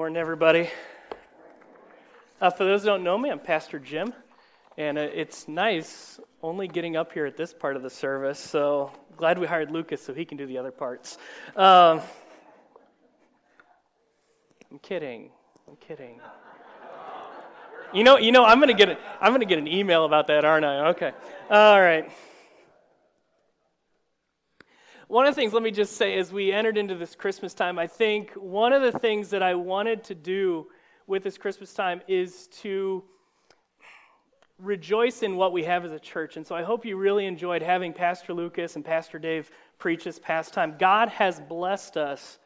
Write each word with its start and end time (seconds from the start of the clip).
Morning, 0.00 0.16
everybody. 0.16 0.70
Uh, 2.40 2.48
for 2.48 2.64
those 2.64 2.80
who 2.80 2.86
don't 2.86 3.04
know 3.04 3.18
me, 3.18 3.28
I'm 3.28 3.38
Pastor 3.38 3.78
Jim, 3.78 4.14
and 4.78 4.96
uh, 4.96 5.02
it's 5.02 5.46
nice 5.46 6.18
only 6.42 6.68
getting 6.68 6.96
up 6.96 7.12
here 7.12 7.26
at 7.26 7.36
this 7.36 7.52
part 7.52 7.76
of 7.76 7.82
the 7.82 7.90
service. 7.90 8.38
So 8.38 8.92
glad 9.18 9.38
we 9.38 9.46
hired 9.46 9.70
Lucas 9.70 10.00
so 10.00 10.14
he 10.14 10.24
can 10.24 10.38
do 10.38 10.46
the 10.46 10.56
other 10.56 10.70
parts. 10.70 11.18
Um, 11.54 12.00
I'm 14.70 14.78
kidding. 14.78 15.28
I'm 15.68 15.76
kidding. 15.76 16.18
You 17.92 18.02
know, 18.02 18.16
you 18.16 18.32
know, 18.32 18.46
I'm 18.46 18.58
gonna 18.58 18.72
get 18.72 18.88
a, 18.88 18.96
I'm 19.20 19.32
gonna 19.32 19.44
get 19.44 19.58
an 19.58 19.68
email 19.68 20.06
about 20.06 20.28
that, 20.28 20.46
aren't 20.46 20.64
I? 20.64 20.88
Okay. 20.92 21.12
All 21.50 21.78
right. 21.78 22.10
One 25.10 25.26
of 25.26 25.34
the 25.34 25.40
things, 25.40 25.52
let 25.52 25.64
me 25.64 25.72
just 25.72 25.96
say, 25.96 26.16
as 26.18 26.32
we 26.32 26.52
entered 26.52 26.78
into 26.78 26.94
this 26.94 27.16
Christmas 27.16 27.52
time, 27.52 27.80
I 27.80 27.88
think 27.88 28.30
one 28.34 28.72
of 28.72 28.80
the 28.80 28.96
things 28.96 29.30
that 29.30 29.42
I 29.42 29.56
wanted 29.56 30.04
to 30.04 30.14
do 30.14 30.68
with 31.08 31.24
this 31.24 31.36
Christmas 31.36 31.74
time 31.74 32.00
is 32.06 32.46
to 32.60 33.02
rejoice 34.60 35.24
in 35.24 35.34
what 35.34 35.52
we 35.52 35.64
have 35.64 35.84
as 35.84 35.90
a 35.90 35.98
church. 35.98 36.36
And 36.36 36.46
so 36.46 36.54
I 36.54 36.62
hope 36.62 36.84
you 36.84 36.96
really 36.96 37.26
enjoyed 37.26 37.60
having 37.60 37.92
Pastor 37.92 38.32
Lucas 38.32 38.76
and 38.76 38.84
Pastor 38.84 39.18
Dave 39.18 39.50
preach 39.78 40.04
this 40.04 40.20
past 40.20 40.54
time. 40.54 40.76
God 40.78 41.08
has 41.08 41.40
blessed 41.40 41.96
us 41.96 42.38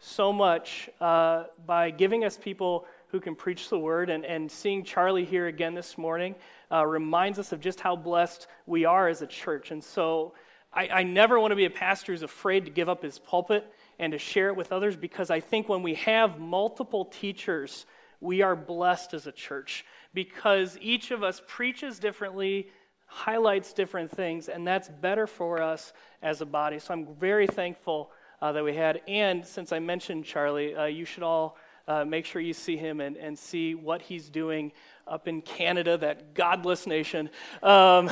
so 0.00 0.32
much 0.32 0.90
uh, 1.00 1.44
by 1.64 1.90
giving 1.90 2.24
us 2.24 2.36
people 2.36 2.86
who 3.10 3.20
can 3.20 3.36
preach 3.36 3.68
the 3.68 3.78
word. 3.78 4.10
And, 4.10 4.24
and 4.24 4.50
seeing 4.50 4.82
Charlie 4.82 5.24
here 5.24 5.46
again 5.46 5.74
this 5.74 5.96
morning 5.96 6.34
uh, 6.72 6.84
reminds 6.84 7.38
us 7.38 7.52
of 7.52 7.60
just 7.60 7.78
how 7.78 7.94
blessed 7.94 8.48
we 8.66 8.84
are 8.84 9.06
as 9.06 9.22
a 9.22 9.28
church. 9.28 9.70
And 9.70 9.84
so 9.84 10.34
I, 10.72 10.88
I 10.88 11.02
never 11.02 11.38
want 11.40 11.52
to 11.52 11.56
be 11.56 11.64
a 11.64 11.70
pastor 11.70 12.12
who's 12.12 12.22
afraid 12.22 12.64
to 12.66 12.70
give 12.70 12.88
up 12.88 13.02
his 13.02 13.18
pulpit 13.18 13.70
and 13.98 14.12
to 14.12 14.18
share 14.18 14.48
it 14.48 14.56
with 14.56 14.72
others 14.72 14.96
because 14.96 15.30
I 15.30 15.40
think 15.40 15.68
when 15.68 15.82
we 15.82 15.94
have 15.94 16.38
multiple 16.38 17.06
teachers, 17.06 17.86
we 18.20 18.42
are 18.42 18.54
blessed 18.54 19.14
as 19.14 19.26
a 19.26 19.32
church 19.32 19.84
because 20.14 20.78
each 20.80 21.10
of 21.10 21.22
us 21.22 21.42
preaches 21.46 21.98
differently, 21.98 22.68
highlights 23.06 23.72
different 23.72 24.10
things, 24.10 24.48
and 24.48 24.66
that's 24.66 24.88
better 24.88 25.26
for 25.26 25.60
us 25.60 25.92
as 26.22 26.40
a 26.40 26.46
body. 26.46 26.78
So 26.78 26.94
I'm 26.94 27.14
very 27.16 27.46
thankful 27.46 28.10
uh, 28.40 28.52
that 28.52 28.64
we 28.64 28.74
had. 28.74 29.00
And 29.08 29.44
since 29.44 29.72
I 29.72 29.80
mentioned 29.80 30.24
Charlie, 30.24 30.74
uh, 30.74 30.84
you 30.84 31.04
should 31.04 31.22
all 31.22 31.56
uh, 31.88 32.04
make 32.04 32.24
sure 32.24 32.40
you 32.40 32.54
see 32.54 32.76
him 32.76 33.00
and, 33.00 33.16
and 33.16 33.36
see 33.36 33.74
what 33.74 34.02
he's 34.02 34.30
doing 34.30 34.70
up 35.06 35.26
in 35.26 35.42
Canada, 35.42 35.98
that 35.98 36.34
godless 36.34 36.86
nation. 36.86 37.28
Um, 37.62 38.10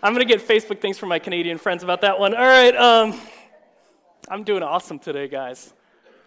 I'm 0.01 0.13
going 0.13 0.25
to 0.25 0.33
get 0.33 0.47
Facebook 0.47 0.79
things 0.79 0.97
from 0.97 1.09
my 1.09 1.19
Canadian 1.19 1.57
friends 1.57 1.83
about 1.83 1.99
that 2.01 2.17
one. 2.17 2.33
All 2.33 2.41
right. 2.41 2.73
Um, 2.73 3.19
I'm 4.29 4.45
doing 4.45 4.63
awesome 4.63 4.97
today, 4.97 5.27
guys. 5.27 5.73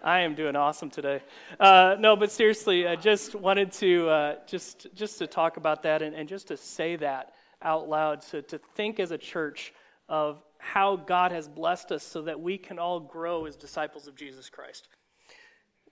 I 0.04 0.20
am 0.20 0.34
doing 0.34 0.56
awesome 0.56 0.90
today. 0.90 1.22
Uh, 1.58 1.96
no, 1.98 2.14
but 2.14 2.30
seriously, 2.30 2.86
I 2.86 2.96
just 2.96 3.34
wanted 3.34 3.72
to 3.72 4.10
uh, 4.10 4.36
just 4.46 4.88
just 4.94 5.16
to 5.20 5.26
talk 5.26 5.56
about 5.56 5.84
that 5.84 6.02
and, 6.02 6.14
and 6.14 6.28
just 6.28 6.48
to 6.48 6.56
say 6.58 6.96
that 6.96 7.32
out 7.62 7.88
loud, 7.88 8.20
to, 8.32 8.42
to 8.42 8.58
think 8.74 9.00
as 9.00 9.10
a 9.10 9.16
church 9.16 9.72
of 10.06 10.42
how 10.58 10.96
God 10.96 11.32
has 11.32 11.48
blessed 11.48 11.92
us 11.92 12.02
so 12.02 12.20
that 12.22 12.38
we 12.38 12.58
can 12.58 12.78
all 12.78 13.00
grow 13.00 13.46
as 13.46 13.56
disciples 13.56 14.06
of 14.06 14.14
Jesus 14.14 14.50
Christ. 14.50 14.88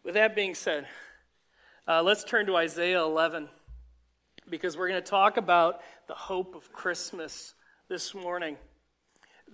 With 0.04 0.14
that 0.14 0.36
being 0.36 0.54
said, 0.54 0.86
uh, 1.88 2.02
let's 2.02 2.24
turn 2.24 2.44
to 2.44 2.56
Isaiah 2.56 3.00
11 3.00 3.48
because 4.50 4.76
we're 4.76 4.88
going 4.88 5.02
to 5.02 5.10
talk 5.10 5.38
about 5.38 5.80
the 6.08 6.14
hope 6.14 6.54
of 6.54 6.70
Christmas 6.74 7.54
this 7.90 8.14
morning. 8.14 8.56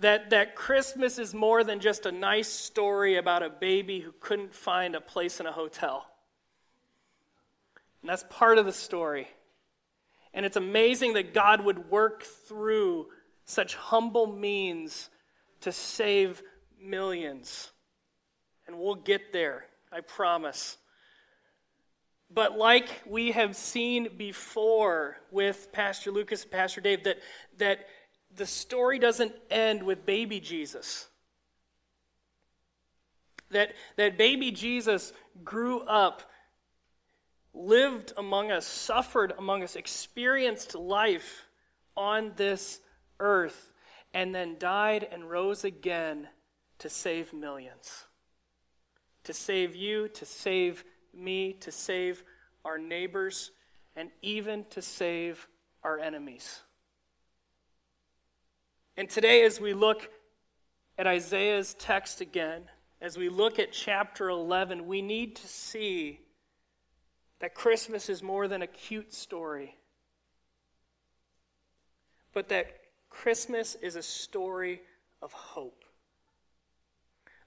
That, 0.01 0.29
that 0.29 0.55
Christmas 0.55 1.19
is 1.19 1.33
more 1.33 1.65
than 1.65 1.81
just 1.81 2.05
a 2.05 2.13
nice 2.13 2.49
story 2.49 3.17
about 3.17 3.43
a 3.43 3.49
baby 3.49 4.01
who 4.01 4.13
couldn't 4.21 4.55
find 4.55 4.95
a 4.95 5.01
place 5.01 5.41
in 5.41 5.47
a 5.47 5.53
hotel. 5.53 6.07
And 8.03 8.11
that's 8.11 8.27
part 8.29 8.59
of 8.59 8.67
the 8.67 8.75
story. 8.75 9.27
And 10.35 10.45
it's 10.45 10.59
amazing 10.59 11.15
that 11.15 11.33
God 11.33 11.65
would 11.65 11.91
work 11.91 12.25
through 12.25 13.07
such 13.47 13.75
humble 13.75 14.27
means 14.27 15.09
to 15.63 15.73
save 15.73 16.43
millions. 16.79 17.71
And 18.67 18.79
we'll 18.79 18.97
get 18.97 19.33
there, 19.33 19.65
I 19.91 20.03
promise. 20.03 20.77
But 22.31 22.59
like 22.59 22.89
we 23.07 23.33
have 23.33 23.57
seen 23.57 24.09
before 24.19 25.17
with 25.31 25.73
Pastor 25.73 26.11
Lucas 26.11 26.43
and 26.43 26.51
Pastor 26.51 26.83
Dave, 26.83 27.05
that, 27.05 27.17
that 27.57 27.87
the 28.37 28.47
story 28.47 28.99
doesn't 28.99 29.35
end 29.51 29.83
with 29.83 30.07
baby 30.07 30.41
Jesus. 30.41 31.09
That, 33.51 33.73
that 33.97 34.19
baby 34.19 34.51
Jesus 34.51 35.13
grew 35.45 35.81
up, 35.81 36.23
lived 37.55 38.13
among 38.17 38.51
us, 38.51 38.67
suffered 38.67 39.33
among 39.39 39.63
us, 39.63 39.77
experienced 39.77 40.75
life 40.75 41.47
on 41.97 42.33
this 42.37 42.81
earth, 43.21 43.73
and 44.13 44.35
then 44.35 44.57
died 44.59 45.07
and 45.11 45.31
rose 45.31 45.65
again 45.65 46.29
to 46.79 46.89
save 46.89 47.33
millions. 47.33 48.05
To 49.25 49.33
save 49.33 49.75
you, 49.75 50.09
to 50.09 50.25
save 50.25 50.85
me, 51.15 51.55
to 51.61 51.73
save 51.73 52.23
our 52.65 52.79
neighbors, 52.79 53.53
and 53.95 54.11
even 54.23 54.65
to 54.71 54.83
save 54.83 55.49
our 55.83 55.99
enemies. 55.99 56.61
And 58.97 59.11
today, 59.11 59.45
as 59.45 59.61
we 59.61 59.75
look 59.75 60.09
at 60.97 61.07
Isaiah's 61.07 61.75
text 61.75 62.23
again, 62.23 62.63
as 63.01 63.19
we 63.19 63.29
look 63.29 63.59
at 63.59 63.71
chapter 63.71 64.31
11, 64.31 64.87
we 64.87 65.03
need 65.03 65.37
to 65.37 65.47
see 65.47 66.21
that 67.41 67.55
Christmas 67.55 68.09
is 68.09 68.23
more 68.23 68.49
than 68.49 68.63
a 68.63 68.67
cute 68.67 69.13
story, 69.13 69.77
but 72.33 72.49
that 72.49 72.69
Christmas 73.11 73.75
is 73.83 73.97
a 73.97 74.03
story 74.03 74.81
of 75.21 75.33
hope, 75.33 75.85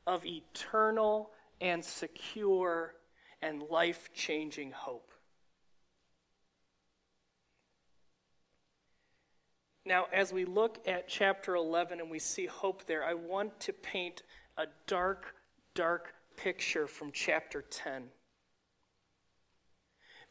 of 0.06 0.24
eternal 0.26 1.32
and 1.62 1.84
secure 1.84 2.94
and 3.42 3.64
life 3.72 4.12
changing 4.14 4.72
hope. 4.72 5.09
Now, 9.90 10.06
as 10.14 10.32
we 10.32 10.46
look 10.46 10.78
at 10.88 11.08
chapter 11.08 11.56
11 11.56 12.00
and 12.00 12.12
we 12.12 12.20
see 12.20 12.46
hope 12.46 12.86
there, 12.86 13.04
I 13.04 13.16
want 13.16 13.60
to 13.62 13.74
paint 13.74 14.22
a 14.56 14.68
dark, 14.86 15.34
dark 15.74 16.14
picture 16.38 16.86
from 16.86 17.12
chapter 17.12 17.64
10. 17.64 18.04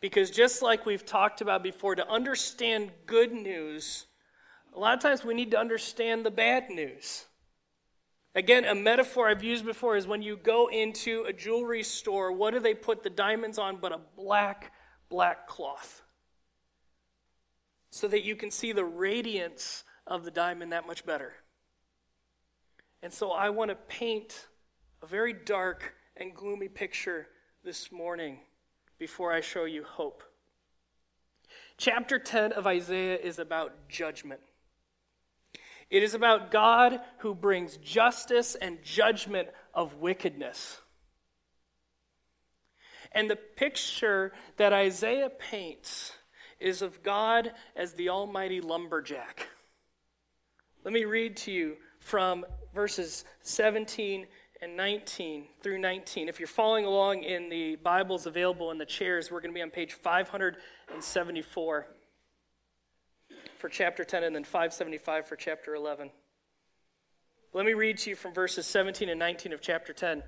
Because 0.00 0.30
just 0.30 0.62
like 0.62 0.86
we've 0.86 1.04
talked 1.04 1.41
about 1.41 1.64
before, 1.64 1.97
to 1.97 2.08
understand 2.08 2.92
good 3.04 3.32
news, 3.32 4.06
a 4.76 4.78
lot 4.78 4.94
of 4.94 5.02
times 5.02 5.24
we 5.24 5.34
need 5.34 5.50
to 5.50 5.58
understand 5.58 6.24
the 6.24 6.30
bad 6.30 6.70
news. 6.70 7.24
Again, 8.36 8.64
a 8.64 8.76
metaphor 8.76 9.28
I've 9.28 9.42
used 9.42 9.66
before 9.66 9.97
is 9.97 10.06
when 10.06 10.22
you 10.22 10.36
go 10.36 10.68
into 10.68 11.24
a 11.26 11.32
jewelry 11.32 11.82
store, 11.82 12.30
what 12.30 12.54
do 12.54 12.60
they 12.60 12.74
put 12.74 13.02
the 13.02 13.10
diamonds 13.10 13.58
on 13.58 13.78
but 13.78 13.91
a 13.91 13.98
black, 14.16 14.70
black 15.08 15.48
cloth? 15.48 16.04
So 17.91 18.09
that 18.09 18.25
you 18.25 18.37
can 18.37 18.50
see 18.50 18.72
the 18.72 18.84
radiance 18.84 19.84
of 20.06 20.25
the 20.25 20.31
diamond 20.31 20.72
that 20.72 20.87
much 20.87 21.04
better. 21.04 21.32
And 23.03 23.12
so 23.12 23.31
I 23.31 23.50
want 23.50 23.71
to 23.71 23.76
paint 23.76 24.49
a 25.03 25.06
very 25.06 25.32
dark 25.32 25.94
and 26.16 26.34
gloomy 26.34 26.69
picture 26.69 27.28
this 27.65 27.93
morning 27.93 28.41
before 28.98 29.32
I 29.32 29.41
show 29.41 29.65
you 29.65 29.84
hope. 29.84 30.22
Chapter 31.77 32.19
10 32.19 32.53
of 32.53 32.66
Isaiah 32.66 33.16
is 33.16 33.38
about 33.38 33.88
judgment. 33.88 34.41
It 35.91 36.03
is 36.03 36.15
about 36.15 36.50
God 36.50 37.00
who 37.19 37.34
brings 37.34 37.77
justice 37.78 38.56
and 38.56 38.82
judgment 38.82 39.48
of 39.72 39.95
wickedness. 39.97 40.80
And 43.12 43.30
the 43.30 43.36
picture 43.36 44.33
that 44.59 44.72
Isaiah 44.72 45.30
paints 45.30 46.12
is 46.60 46.83
of 46.83 47.03
God 47.03 47.53
as 47.77 47.93
the 47.95 48.09
almighty 48.09 48.60
lumberjack. 48.60 49.49
Let 50.84 50.93
me 50.95 51.05
read 51.05 51.37
to 51.39 51.53
you 51.53 51.77
from 52.01 52.45
verses 52.75 53.25
17 53.43 54.27
and 54.60 54.77
19 54.77 55.47
through 55.63 55.78
19. 55.78 56.28
If 56.28 56.41
you're 56.41 56.47
following 56.47 56.84
along 56.84 57.22
in 57.22 57.49
the 57.49 57.77
Bibles 57.77 58.27
available 58.27 58.71
in 58.71 58.78
the 58.78 58.87
chairs, 58.87 59.31
we're 59.31 59.41
going 59.41 59.53
to 59.53 59.55
be 59.55 59.63
on 59.63 59.71
page 59.71 59.93
574 59.93 61.87
for 63.59 63.69
chapter 63.69 64.05
10 64.05 64.25
and 64.25 64.34
then 64.34 64.45
575 64.45 65.27
for 65.27 65.37
chapter 65.37 65.75
11. 65.75 66.10
Let 67.54 67.65
me 67.65 67.72
read 67.72 67.97
to 67.98 68.10
you 68.10 68.16
from 68.16 68.34
verses 68.34 68.66
17 68.66 69.09
and 69.09 69.18
19 69.18 69.54
of 69.54 69.62
chapter 69.62 69.95
10. 69.95 70.22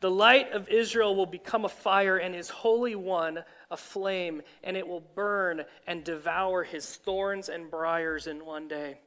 The 0.00 0.10
light 0.10 0.52
of 0.52 0.70
Israel 0.70 1.14
will 1.14 1.26
become 1.26 1.66
a 1.66 1.68
fire, 1.68 2.16
and 2.16 2.34
his 2.34 2.48
Holy 2.48 2.94
One 2.94 3.44
a 3.70 3.76
flame, 3.76 4.40
and 4.64 4.74
it 4.74 4.88
will 4.88 5.04
burn 5.14 5.64
and 5.86 6.02
devour 6.02 6.64
his 6.64 6.96
thorns 6.96 7.50
and 7.50 7.70
briars 7.70 8.26
in 8.26 8.46
one 8.46 8.68
day. 8.68 9.00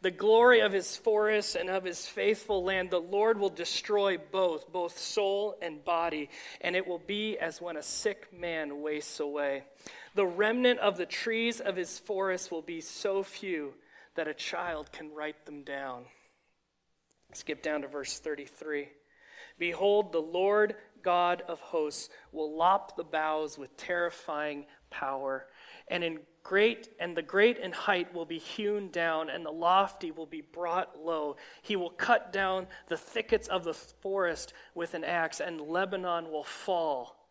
The 0.00 0.10
glory 0.10 0.60
of 0.60 0.72
his 0.72 0.96
forest 0.96 1.54
and 1.54 1.68
of 1.68 1.84
his 1.84 2.06
faithful 2.06 2.64
land, 2.64 2.90
the 2.90 2.98
Lord 2.98 3.38
will 3.38 3.50
destroy 3.50 4.16
both, 4.16 4.72
both 4.72 4.98
soul 4.98 5.58
and 5.60 5.84
body, 5.84 6.30
and 6.62 6.74
it 6.74 6.86
will 6.86 7.02
be 7.06 7.36
as 7.38 7.60
when 7.60 7.76
a 7.76 7.82
sick 7.82 8.32
man 8.32 8.80
wastes 8.80 9.20
away. 9.20 9.64
The 10.14 10.26
remnant 10.26 10.80
of 10.80 10.96
the 10.96 11.06
trees 11.06 11.60
of 11.60 11.76
his 11.76 11.98
forest 11.98 12.50
will 12.50 12.62
be 12.62 12.80
so 12.80 13.22
few 13.22 13.74
that 14.14 14.28
a 14.28 14.34
child 14.34 14.92
can 14.92 15.12
write 15.12 15.44
them 15.44 15.62
down. 15.62 16.06
Skip 17.32 17.62
down 17.62 17.82
to 17.82 17.88
verse 17.88 18.18
33. 18.18 18.88
Behold, 19.58 20.12
the 20.12 20.18
Lord 20.18 20.76
God 21.02 21.42
of 21.48 21.60
hosts 21.60 22.08
will 22.30 22.56
lop 22.56 22.96
the 22.96 23.04
boughs 23.04 23.58
with 23.58 23.76
terrifying 23.76 24.66
power, 24.90 25.46
and 25.88 26.04
in 26.04 26.20
great 26.42 26.88
and 26.98 27.16
the 27.16 27.22
great 27.22 27.58
in 27.58 27.72
height 27.72 28.14
will 28.14 28.24
be 28.24 28.38
hewn 28.38 28.90
down, 28.90 29.30
and 29.30 29.44
the 29.44 29.50
lofty 29.50 30.10
will 30.10 30.26
be 30.26 30.40
brought 30.40 30.98
low. 30.98 31.36
He 31.62 31.76
will 31.76 31.90
cut 31.90 32.32
down 32.32 32.66
the 32.88 32.96
thickets 32.96 33.48
of 33.48 33.64
the 33.64 33.74
forest 33.74 34.52
with 34.74 34.94
an 34.94 35.04
axe, 35.04 35.40
and 35.40 35.60
Lebanon 35.60 36.30
will 36.30 36.44
fall 36.44 37.28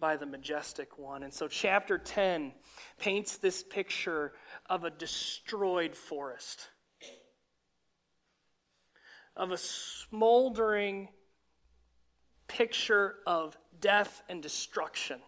by 0.00 0.16
the 0.16 0.26
majestic 0.26 0.98
one. 0.98 1.22
And 1.22 1.32
so, 1.32 1.48
chapter 1.48 1.98
10 1.98 2.52
paints 2.98 3.36
this 3.36 3.62
picture 3.62 4.32
of 4.66 4.84
a 4.84 4.90
destroyed 4.90 5.94
forest, 5.96 6.68
of 9.38 9.52
a 9.52 9.56
smoldering 9.56 11.08
picture 12.48 13.14
of 13.24 13.56
death 13.80 14.22
and 14.28 14.42
destruction. 14.42 15.20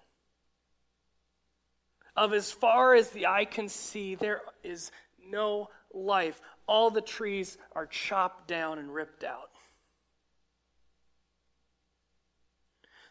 Of 2.17 2.35
as 2.35 2.51
far 2.51 2.95
as 2.95 3.11
the 3.11 3.29
eye 3.29 3.45
can 3.45 3.69
see, 3.69 4.17
there 4.17 4.43
is 4.65 4.91
no 5.31 5.71
life. 5.95 6.41
All 6.67 6.91
the 6.91 7.01
trees 7.01 7.57
are 7.73 7.87
chopped 7.87 8.49
down 8.49 8.81
and 8.81 8.93
ripped 8.93 9.23
out. 9.23 9.51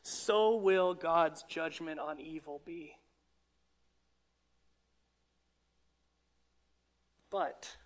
So 0.01 0.57
will 0.57 0.93
God's 0.93 1.43
judgment 1.43 1.99
on 1.99 2.19
evil 2.19 2.61
be. 2.65 2.93
But 7.29 7.77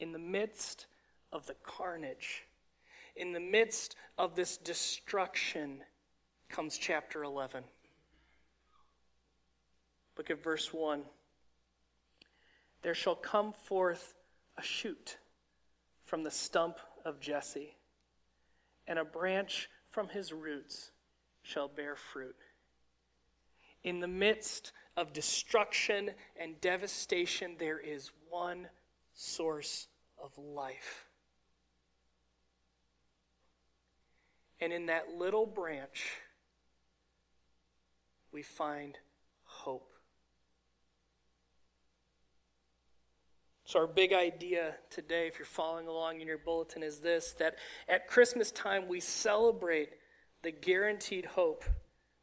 in 0.00 0.12
the 0.12 0.18
midst 0.18 0.86
of 1.32 1.46
the 1.46 1.54
carnage, 1.62 2.44
in 3.14 3.32
the 3.32 3.40
midst 3.40 3.94
of 4.18 4.34
this 4.34 4.56
destruction, 4.56 5.82
comes 6.48 6.76
chapter 6.76 7.22
11. 7.22 7.62
Look 10.16 10.30
at 10.30 10.42
verse 10.42 10.72
1. 10.72 11.02
There 12.82 12.94
shall 12.94 13.14
come 13.14 13.52
forth 13.52 14.14
a 14.58 14.62
shoot 14.62 15.18
from 16.04 16.24
the 16.24 16.30
stump 16.30 16.78
of 17.04 17.20
Jesse, 17.20 17.76
and 18.86 18.98
a 18.98 19.04
branch 19.04 19.68
from 19.90 20.08
his 20.08 20.32
roots 20.32 20.90
shall 21.42 21.68
bear 21.68 21.94
fruit. 21.94 22.36
In 23.84 24.00
the 24.00 24.08
midst 24.08 24.72
of 24.96 25.12
destruction 25.12 26.10
and 26.38 26.60
devastation, 26.60 27.56
there 27.58 27.78
is 27.78 28.10
one 28.28 28.68
source 29.20 29.86
of 30.22 30.36
life. 30.38 31.06
And 34.60 34.72
in 34.72 34.86
that 34.86 35.14
little 35.18 35.46
branch, 35.46 36.10
we 38.32 38.42
find 38.42 38.96
hope. 39.44 39.92
So, 43.64 43.80
our 43.80 43.86
big 43.86 44.12
idea 44.12 44.74
today, 44.90 45.28
if 45.28 45.38
you're 45.38 45.46
following 45.46 45.86
along 45.86 46.20
in 46.20 46.26
your 46.26 46.38
bulletin, 46.38 46.82
is 46.82 46.98
this 46.98 47.32
that 47.38 47.56
at 47.88 48.08
Christmas 48.08 48.50
time 48.50 48.88
we 48.88 49.00
celebrate 49.00 49.90
the 50.42 50.50
guaranteed 50.50 51.24
hope 51.24 51.64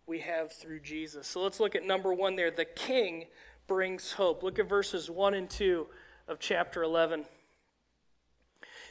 we 0.08 0.20
have 0.20 0.52
through 0.52 0.82
Jesus. 0.82 1.28
So, 1.28 1.42
let's 1.42 1.60
look 1.60 1.76
at 1.76 1.86
number 1.86 2.14
one 2.14 2.36
there. 2.36 2.52
The 2.52 2.66
King 2.66 3.26
brings 3.68 4.12
hope. 4.12 4.44
Look 4.44 4.60
at 4.60 4.68
verses 4.68 5.10
1 5.10 5.34
and 5.36 5.50
2 5.50 5.88
of 6.28 6.40
chapter 6.40 6.84
11. 6.84 7.26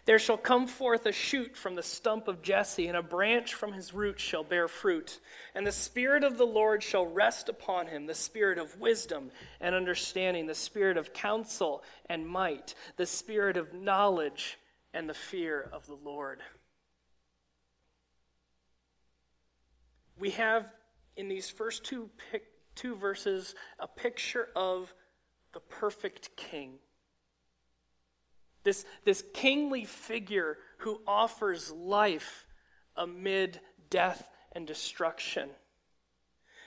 There 0.06 0.19
shall 0.21 0.37
come 0.37 0.69
forth 0.69 1.05
a 1.05 1.12
shoot 1.12 1.56
from 1.56 1.75
the 1.75 1.83
stump 1.83 2.29
of 2.29 2.41
Jesse, 2.41 2.87
and 2.87 2.97
a 2.97 3.03
branch 3.03 3.55
from 3.55 3.73
his 3.73 3.93
root 3.93 4.21
shall 4.21 4.44
bear 4.44 4.69
fruit. 4.69 5.19
And 5.53 5.67
the 5.67 5.73
Spirit 5.73 6.23
of 6.23 6.38
the 6.38 6.47
Lord 6.47 6.85
shall 6.85 7.06
rest 7.06 7.49
upon 7.49 7.88
him 7.88 8.06
the 8.06 8.15
Spirit 8.15 8.59
of 8.59 8.79
wisdom 8.79 9.33
and 9.61 9.75
understanding, 9.75 10.47
the 10.47 10.55
Spirit 10.55 10.97
of 10.97 11.12
counsel 11.12 11.83
and 12.09 12.27
might, 12.27 12.75
the 12.97 13.06
Spirit 13.06 13.56
of 13.56 13.75
knowledge 13.75 14.59
and 14.94 15.09
the 15.09 15.15
fear 15.15 15.69
of 15.73 15.87
the 15.87 15.99
Lord. 16.05 16.41
We 20.19 20.31
have 20.31 20.73
in 21.17 21.29
these 21.29 21.50
first 21.50 21.85
two, 21.85 22.11
two 22.77 22.94
verses 22.94 23.56
a 23.81 23.88
picture 23.88 24.49
of 24.55 24.94
the 25.53 25.61
perfect 25.61 26.37
king 26.37 26.79
this, 28.66 28.84
this 29.04 29.22
kingly 29.32 29.84
figure 29.84 30.58
who 30.78 31.00
offers 31.06 31.70
life 31.70 32.44
amid 32.96 33.60
death 33.88 34.28
and 34.52 34.66
destruction. 34.66 35.48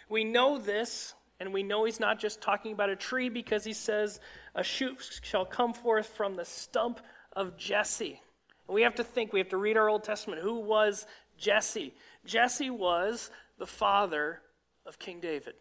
We 0.08 0.24
know 0.24 0.58
this, 0.58 1.14
and 1.42 1.54
we 1.54 1.62
know 1.62 1.84
he's 1.84 2.00
not 2.00 2.18
just 2.18 2.42
talking 2.42 2.72
about 2.72 2.90
a 2.90 2.96
tree 2.96 3.28
because 3.28 3.66
he 3.66 3.74
says, 3.74 4.22
A 4.56 4.64
shoot 4.64 5.20
shall 5.22 5.46
come 5.46 5.74
forth 5.74 6.08
from 6.08 6.36
the 6.36 6.46
stump 6.46 7.02
of 7.34 7.58
Jesse. 7.58 8.22
And 8.68 8.76
we 8.76 8.84
have 8.84 8.96
to 8.96 9.04
think, 9.04 9.34
we 9.34 9.40
have 9.40 9.50
to 9.50 9.58
read 9.58 9.76
our 9.76 9.90
Old 9.90 10.06
Testament. 10.06 10.42
Who 10.42 10.62
was 10.62 11.06
Jesse? 11.38 11.94
Jesse 12.26 12.70
was 12.70 13.30
the 13.58 13.68
father 13.68 14.42
of 14.86 15.00
King 15.00 15.20
David. 15.20 15.56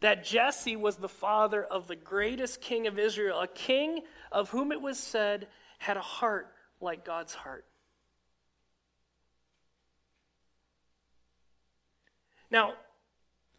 That 0.00 0.24
Jesse 0.24 0.76
was 0.76 0.96
the 0.96 1.08
father 1.08 1.64
of 1.64 1.88
the 1.88 1.96
greatest 1.96 2.60
king 2.60 2.86
of 2.86 2.98
Israel, 2.98 3.40
a 3.40 3.48
king 3.48 4.02
of 4.30 4.50
whom 4.50 4.72
it 4.72 4.80
was 4.80 4.98
said 4.98 5.48
had 5.78 5.96
a 5.96 6.02
heart 6.02 6.52
like 6.80 7.04
God's 7.04 7.34
heart. 7.34 7.64
Now, 12.50 12.74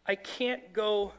I 0.06 0.14
can't 0.14 0.72
go 0.72 1.12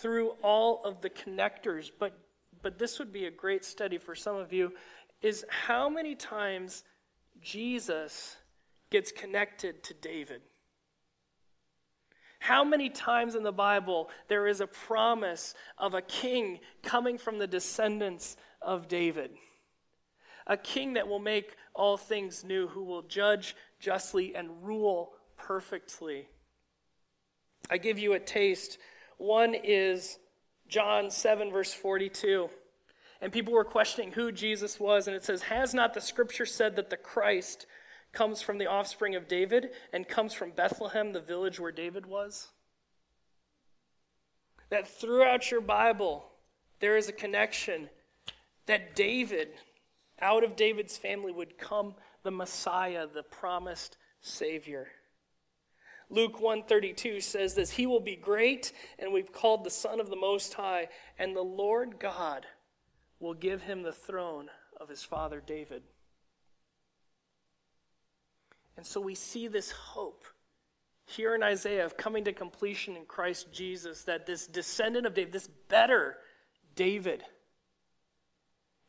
through 0.00 0.30
all 0.42 0.82
of 0.84 1.00
the 1.02 1.10
connectors, 1.10 1.90
but, 1.98 2.18
but 2.62 2.78
this 2.78 2.98
would 2.98 3.12
be 3.12 3.26
a 3.26 3.30
great 3.30 3.64
study 3.64 3.98
for 3.98 4.14
some 4.14 4.36
of 4.36 4.52
you 4.52 4.72
is 5.20 5.44
how 5.48 5.88
many 5.88 6.14
times 6.14 6.84
Jesus 7.40 8.36
gets 8.90 9.12
connected 9.12 9.82
to 9.84 9.94
David. 9.94 10.42
How 12.42 12.64
many 12.64 12.90
times 12.90 13.36
in 13.36 13.44
the 13.44 13.52
Bible 13.52 14.10
there 14.26 14.48
is 14.48 14.60
a 14.60 14.66
promise 14.66 15.54
of 15.78 15.94
a 15.94 16.02
king 16.02 16.58
coming 16.82 17.16
from 17.16 17.38
the 17.38 17.46
descendants 17.46 18.36
of 18.60 18.88
David? 18.88 19.30
A 20.48 20.56
king 20.56 20.94
that 20.94 21.06
will 21.06 21.20
make 21.20 21.54
all 21.72 21.96
things 21.96 22.42
new, 22.42 22.66
who 22.66 22.82
will 22.82 23.02
judge 23.02 23.54
justly 23.78 24.34
and 24.34 24.64
rule 24.64 25.12
perfectly. 25.36 26.26
I 27.70 27.78
give 27.78 28.00
you 28.00 28.14
a 28.14 28.18
taste. 28.18 28.76
One 29.18 29.54
is 29.54 30.18
John 30.66 31.12
7, 31.12 31.52
verse 31.52 31.72
42. 31.72 32.50
And 33.20 33.32
people 33.32 33.52
were 33.52 33.62
questioning 33.62 34.10
who 34.10 34.32
Jesus 34.32 34.80
was, 34.80 35.06
and 35.06 35.14
it 35.14 35.24
says, 35.24 35.42
Has 35.42 35.74
not 35.74 35.94
the 35.94 36.00
scripture 36.00 36.46
said 36.46 36.74
that 36.74 36.90
the 36.90 36.96
Christ 36.96 37.66
comes 38.12 38.42
from 38.42 38.58
the 38.58 38.66
offspring 38.66 39.14
of 39.14 39.28
David 39.28 39.70
and 39.92 40.08
comes 40.08 40.34
from 40.34 40.50
Bethlehem, 40.50 41.12
the 41.12 41.20
village 41.20 41.58
where 41.58 41.72
David 41.72 42.06
was? 42.06 42.48
That 44.70 44.88
throughout 44.88 45.50
your 45.50 45.60
Bible, 45.60 46.24
there 46.80 46.96
is 46.96 47.08
a 47.08 47.12
connection 47.12 47.88
that 48.66 48.94
David, 48.94 49.48
out 50.20 50.44
of 50.44 50.56
David's 50.56 50.96
family, 50.96 51.32
would 51.32 51.58
come 51.58 51.94
the 52.22 52.30
Messiah, 52.30 53.06
the 53.12 53.22
promised 53.22 53.96
Savior. 54.20 54.88
Luke 56.10 56.40
132 56.40 57.20
says 57.20 57.54
this, 57.54 57.70
he 57.70 57.86
will 57.86 58.00
be 58.00 58.16
great 58.16 58.72
and 58.98 59.12
we've 59.12 59.32
called 59.32 59.64
the 59.64 59.70
son 59.70 59.98
of 59.98 60.10
the 60.10 60.16
most 60.16 60.52
high 60.52 60.88
and 61.18 61.34
the 61.34 61.40
Lord 61.40 61.98
God 61.98 62.46
will 63.18 63.32
give 63.34 63.62
him 63.62 63.82
the 63.82 63.92
throne 63.92 64.50
of 64.78 64.90
his 64.90 65.02
father 65.02 65.42
David. 65.44 65.82
And 68.76 68.86
so 68.86 69.00
we 69.00 69.14
see 69.14 69.48
this 69.48 69.70
hope 69.70 70.24
here 71.04 71.34
in 71.34 71.42
Isaiah 71.42 71.84
of 71.84 71.96
coming 71.96 72.24
to 72.24 72.32
completion 72.32 72.96
in 72.96 73.04
Christ 73.04 73.52
Jesus 73.52 74.02
that 74.04 74.26
this 74.26 74.46
descendant 74.46 75.06
of 75.06 75.14
David, 75.14 75.32
this 75.32 75.48
better 75.68 76.16
David, 76.74 77.22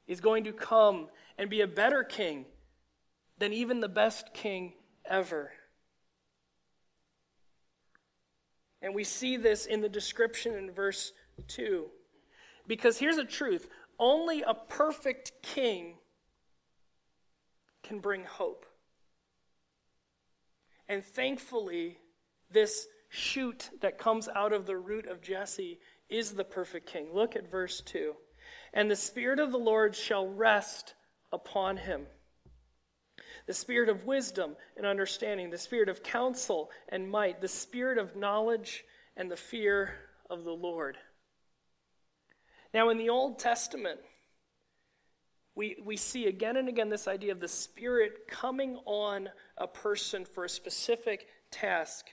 is 0.08 0.22
going 0.22 0.46
to 0.46 0.54
come 0.54 1.10
and 1.38 1.50
be 1.50 1.62
a 1.62 1.68
better 1.68 2.04
king 2.04 2.46
than 3.38 3.54
even 3.54 3.80
the 3.80 3.90
best 3.90 4.34
king 4.34 4.74
ever. 5.06 5.52
And 8.82 8.94
we 8.94 9.04
see 9.04 9.38
this 9.38 9.66
in 9.66 9.82
the 9.82 9.90
description 9.90 10.56
in 10.56 10.72
verse 10.72 11.14
2. 11.48 11.86
Because 12.68 12.98
here's 12.98 13.16
the 13.16 13.26
truth 13.26 13.68
only 14.00 14.42
a 14.42 14.54
perfect 14.54 15.32
king 15.42 15.96
can 17.84 18.00
bring 18.00 18.24
hope. 18.24 18.66
And 20.94 21.04
thankfully, 21.04 21.98
this 22.52 22.86
shoot 23.10 23.72
that 23.82 23.98
comes 23.98 24.30
out 24.36 24.54
of 24.54 24.68
the 24.68 24.78
root 24.78 25.08
of 25.08 25.24
Jesse 25.24 25.80
is 26.08 26.34
the 26.34 26.44
perfect 26.44 26.86
king. 26.86 27.08
Look 27.12 27.36
at 27.36 27.50
verse 27.50 27.82
2. 27.82 28.14
And 28.76 28.92
the 28.92 28.96
Spirit 28.96 29.40
of 29.40 29.52
the 29.52 29.58
Lord 29.58 29.96
shall 29.96 30.28
rest 30.28 30.94
upon 31.32 31.78
him 31.78 32.06
the 33.48 33.54
spirit 33.54 33.90
of 33.90 34.06
wisdom 34.06 34.56
and 34.78 34.86
understanding, 34.86 35.50
the 35.50 35.58
spirit 35.58 35.90
of 35.90 36.04
counsel 36.04 36.70
and 36.88 37.10
might, 37.10 37.42
the 37.42 37.48
spirit 37.48 37.98
of 37.98 38.16
knowledge 38.16 38.86
and 39.18 39.30
the 39.30 39.36
fear 39.36 39.96
of 40.30 40.44
the 40.44 40.54
Lord. 40.54 40.98
Now, 42.74 42.90
in 42.90 42.98
the 42.98 43.10
Old 43.10 43.40
Testament, 43.40 44.00
we, 45.64 45.78
we 45.82 45.96
see 45.96 46.26
again 46.26 46.58
and 46.58 46.68
again 46.68 46.90
this 46.90 47.08
idea 47.08 47.32
of 47.32 47.40
the 47.40 47.48
Spirit 47.48 48.28
coming 48.28 48.80
on 48.86 49.30
a 49.58 49.66
person 49.66 50.26
for 50.26 50.44
a 50.44 50.50
specific 50.50 51.30
task. 51.52 52.08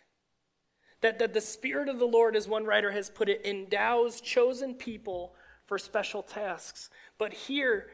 That, 1.00 1.18
that 1.18 1.34
the 1.34 1.40
Spirit 1.40 1.88
of 1.88 1.98
the 1.98 2.04
Lord, 2.04 2.36
as 2.36 2.46
one 2.46 2.64
writer 2.64 2.92
has 2.92 3.10
put 3.10 3.28
it, 3.28 3.44
endows 3.44 4.20
chosen 4.20 4.74
people 4.74 5.34
for 5.66 5.78
special 5.78 6.22
tasks. 6.22 6.90
But 7.18 7.32
here, 7.32 7.88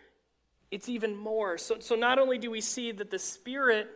it's 0.71 0.91
even 0.91 1.17
more. 1.17 1.57
So, 1.57 1.79
so 1.81 1.95
not 1.95 2.19
only 2.19 2.37
do 2.37 2.51
we 2.51 2.61
see 2.61 2.93
that 2.93 3.11
the 3.11 3.19
Spirit 3.19 3.89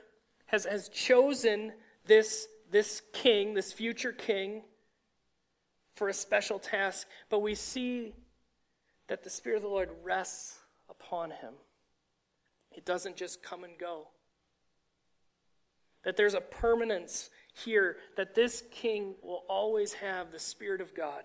has, 0.46 0.64
has 0.64 0.88
chosen 0.88 1.74
this, 2.06 2.48
this 2.70 3.02
king, 3.12 3.52
this 3.52 3.70
future 3.70 4.12
king, 4.12 4.62
for 5.94 6.08
a 6.08 6.14
special 6.14 6.58
task, 6.58 7.06
but 7.28 7.40
we 7.40 7.54
see 7.54 8.14
that 9.08 9.24
the 9.24 9.28
Spirit 9.28 9.56
of 9.56 9.62
the 9.62 9.68
Lord 9.68 9.90
rests 10.02 10.59
upon 10.90 11.30
him. 11.30 11.54
It 12.72 12.84
doesn't 12.84 13.16
just 13.16 13.42
come 13.42 13.64
and 13.64 13.78
go. 13.78 14.08
That 16.04 16.16
there's 16.16 16.34
a 16.34 16.40
permanence 16.40 17.30
here, 17.64 17.96
that 18.16 18.34
this 18.34 18.62
king 18.70 19.14
will 19.22 19.44
always 19.48 19.92
have 19.94 20.32
the 20.32 20.38
Spirit 20.38 20.80
of 20.80 20.94
God. 20.94 21.22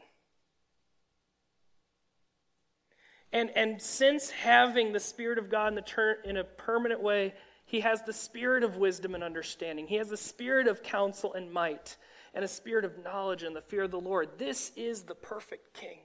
And, 3.32 3.50
and 3.56 3.82
since 3.82 4.30
having 4.30 4.92
the 4.92 5.00
Spirit 5.00 5.38
of 5.38 5.50
God 5.50 5.70
in, 5.70 5.76
the 5.76 5.82
ter- 5.82 6.20
in 6.24 6.38
a 6.38 6.44
permanent 6.44 7.02
way, 7.02 7.34
he 7.66 7.82
has 7.82 8.04
the 8.04 8.14
spirit 8.14 8.64
of 8.64 8.78
wisdom 8.78 9.16
and 9.16 9.24
understanding. 9.24 9.88
He 9.88 9.96
has 9.96 10.10
the 10.10 10.18
spirit 10.18 10.68
of 10.68 10.84
counsel 10.84 11.34
and 11.34 11.52
might, 11.52 11.98
and 12.34 12.46
a 12.46 12.48
spirit 12.48 12.86
of 12.86 13.04
knowledge 13.04 13.44
and 13.44 13.56
the 13.56 13.62
fear 13.62 13.84
of 13.84 13.92
the 13.92 14.00
Lord. 14.00 14.38
This 14.38 14.72
is 14.76 15.04
the 15.04 15.16
perfect 15.16 15.74
king. 15.74 16.00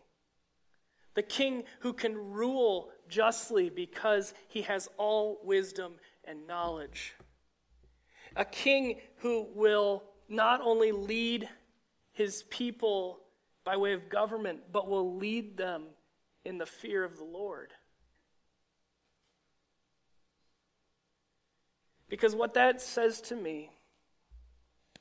The 1.15 1.23
king 1.23 1.65
who 1.81 1.93
can 1.93 2.17
rule 2.17 2.91
justly 3.11 3.69
because 3.69 4.33
he 4.49 4.63
has 4.63 4.89
all 4.97 5.41
wisdom 5.45 5.95
and 6.25 6.47
knowledge. 6.47 7.15
A 8.37 8.45
king 8.45 9.01
who 9.17 9.49
will 9.55 10.05
not 10.29 10.61
only 10.63 10.93
lead 10.93 11.49
his 12.13 12.45
people 12.45 13.19
by 13.65 13.77
way 13.77 13.93
of 13.93 14.09
government, 14.09 14.61
but 14.73 14.89
will 14.89 15.17
lead 15.17 15.57
them 15.57 15.85
in 16.45 16.59
the 16.59 16.67
fear 16.67 17.05
of 17.05 17.19
the 17.19 17.25
Lord. 17.25 17.73
Because 22.09 22.35
what 22.35 22.55
that 22.55 22.81
says 22.81 23.21
to 23.23 23.37
me 23.37 23.71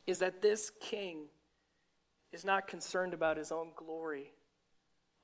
is 0.06 0.20
that 0.20 0.42
this 0.42 0.72
king 0.80 1.26
is 2.32 2.46
not 2.46 2.68
concerned 2.68 3.14
about 3.14 3.38
his 3.38 3.52
own 3.52 3.72
glory, 3.76 4.32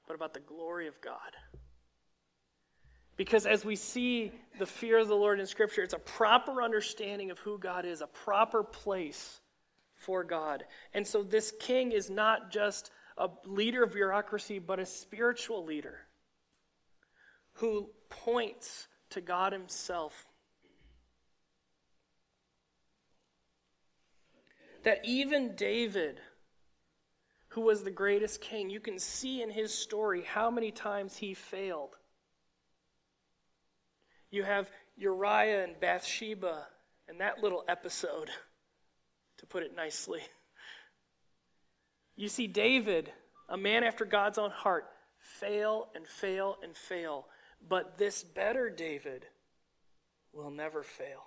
but 0.07 0.15
about 0.15 0.33
the 0.33 0.39
glory 0.39 0.87
of 0.87 0.99
God. 1.01 1.35
Because 3.17 3.45
as 3.45 3.63
we 3.63 3.75
see 3.75 4.31
the 4.59 4.65
fear 4.65 4.99
of 4.99 5.07
the 5.07 5.15
Lord 5.15 5.39
in 5.39 5.47
Scripture, 5.47 5.83
it's 5.83 5.93
a 5.93 5.99
proper 5.99 6.61
understanding 6.61 7.31
of 7.31 7.39
who 7.39 7.57
God 7.57 7.85
is, 7.85 8.01
a 8.01 8.07
proper 8.07 8.63
place 8.63 9.39
for 9.95 10.23
God. 10.23 10.65
And 10.93 11.07
so 11.07 11.23
this 11.23 11.53
king 11.59 11.91
is 11.91 12.09
not 12.09 12.51
just 12.51 12.91
a 13.17 13.29
leader 13.45 13.83
of 13.83 13.93
bureaucracy, 13.93 14.59
but 14.59 14.79
a 14.79 14.85
spiritual 14.85 15.63
leader 15.63 15.99
who 17.53 17.89
points 18.09 18.87
to 19.11 19.21
God 19.21 19.53
Himself. 19.53 20.25
That 24.83 24.99
even 25.05 25.55
David, 25.55 26.19
who 27.49 27.61
was 27.61 27.83
the 27.83 27.91
greatest 27.91 28.41
king, 28.41 28.69
you 28.69 28.81
can 28.81 28.99
see 28.99 29.41
in 29.41 29.49
his 29.49 29.73
story 29.73 30.23
how 30.23 30.51
many 30.51 30.69
times 30.69 31.15
he 31.15 31.33
failed. 31.33 31.95
You 34.31 34.43
have 34.43 34.69
Uriah 34.97 35.63
and 35.63 35.79
Bathsheba 35.79 36.67
and 37.07 37.21
that 37.21 37.41
little 37.41 37.63
episode, 37.67 38.29
to 39.37 39.45
put 39.45 39.63
it 39.63 39.75
nicely. 39.75 40.21
You 42.15 42.29
see 42.29 42.47
David, 42.47 43.11
a 43.49 43.57
man 43.57 43.83
after 43.83 44.05
God's 44.05 44.37
own 44.37 44.51
heart, 44.51 44.87
fail 45.19 45.89
and 45.95 46.07
fail 46.07 46.57
and 46.63 46.75
fail 46.75 47.27
but 47.67 47.97
this 47.97 48.23
better 48.23 48.69
David 48.69 49.25
will 50.33 50.51
never 50.51 50.83
fail. 50.83 51.23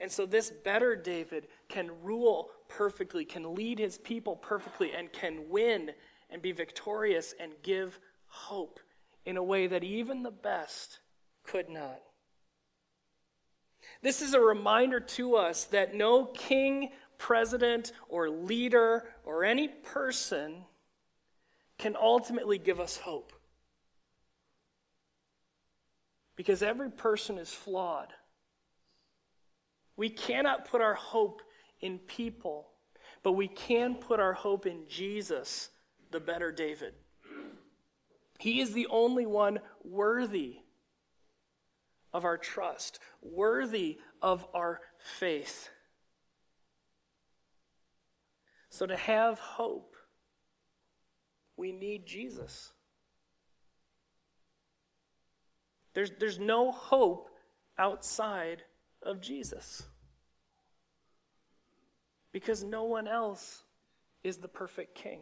And 0.00 0.10
so, 0.10 0.26
this 0.26 0.50
better 0.50 0.96
David 0.96 1.46
can 1.68 1.90
rule 2.02 2.50
perfectly, 2.68 3.24
can 3.24 3.54
lead 3.54 3.78
his 3.78 3.98
people 3.98 4.34
perfectly, 4.36 4.92
and 4.92 5.12
can 5.12 5.48
win 5.48 5.92
and 6.28 6.42
be 6.42 6.52
victorious 6.52 7.34
and 7.38 7.52
give 7.62 7.98
hope 8.26 8.80
in 9.24 9.36
a 9.36 9.42
way 9.42 9.68
that 9.68 9.84
even 9.84 10.22
the 10.22 10.30
best 10.30 10.98
could 11.44 11.68
not. 11.68 12.00
This 14.02 14.20
is 14.20 14.34
a 14.34 14.40
reminder 14.40 15.00
to 15.00 15.36
us 15.36 15.64
that 15.66 15.94
no 15.94 16.24
king, 16.26 16.90
president, 17.18 17.92
or 18.08 18.28
leader, 18.28 19.04
or 19.24 19.44
any 19.44 19.68
person 19.68 20.64
can 21.78 21.96
ultimately 22.00 22.58
give 22.58 22.80
us 22.80 22.96
hope. 22.96 23.32
Because 26.34 26.62
every 26.62 26.90
person 26.90 27.38
is 27.38 27.50
flawed. 27.50 28.12
We 29.96 30.08
cannot 30.08 30.64
put 30.64 30.80
our 30.80 30.94
hope 30.94 31.42
in 31.80 31.98
people, 31.98 32.68
but 33.22 33.32
we 33.32 33.46
can 33.46 33.96
put 33.96 34.18
our 34.18 34.32
hope 34.32 34.66
in 34.66 34.84
Jesus, 34.88 35.68
the 36.10 36.20
better 36.20 36.50
David. 36.50 36.94
He 38.38 38.60
is 38.60 38.72
the 38.72 38.88
only 38.90 39.26
one 39.26 39.60
worthy 39.84 40.61
of 42.12 42.24
our 42.24 42.36
trust, 42.36 42.98
worthy 43.22 43.98
of 44.20 44.46
our 44.54 44.80
faith. 44.98 45.68
So, 48.70 48.86
to 48.86 48.96
have 48.96 49.38
hope, 49.38 49.96
we 51.56 51.72
need 51.72 52.06
Jesus. 52.06 52.72
There's, 55.94 56.10
there's 56.18 56.38
no 56.38 56.72
hope 56.72 57.30
outside 57.78 58.62
of 59.02 59.20
Jesus. 59.20 59.82
Because 62.32 62.64
no 62.64 62.84
one 62.84 63.06
else 63.06 63.62
is 64.24 64.38
the 64.38 64.48
perfect 64.48 64.94
king. 64.94 65.20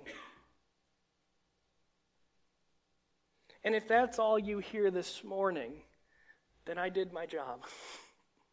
And 3.65 3.75
if 3.75 3.89
that's 3.89 4.19
all 4.19 4.39
you 4.39 4.59
hear 4.59 4.91
this 4.91 5.25
morning, 5.25 5.73
then 6.65 6.79
I 6.79 6.89
did 6.89 7.13
my 7.13 7.27
job. 7.27 7.65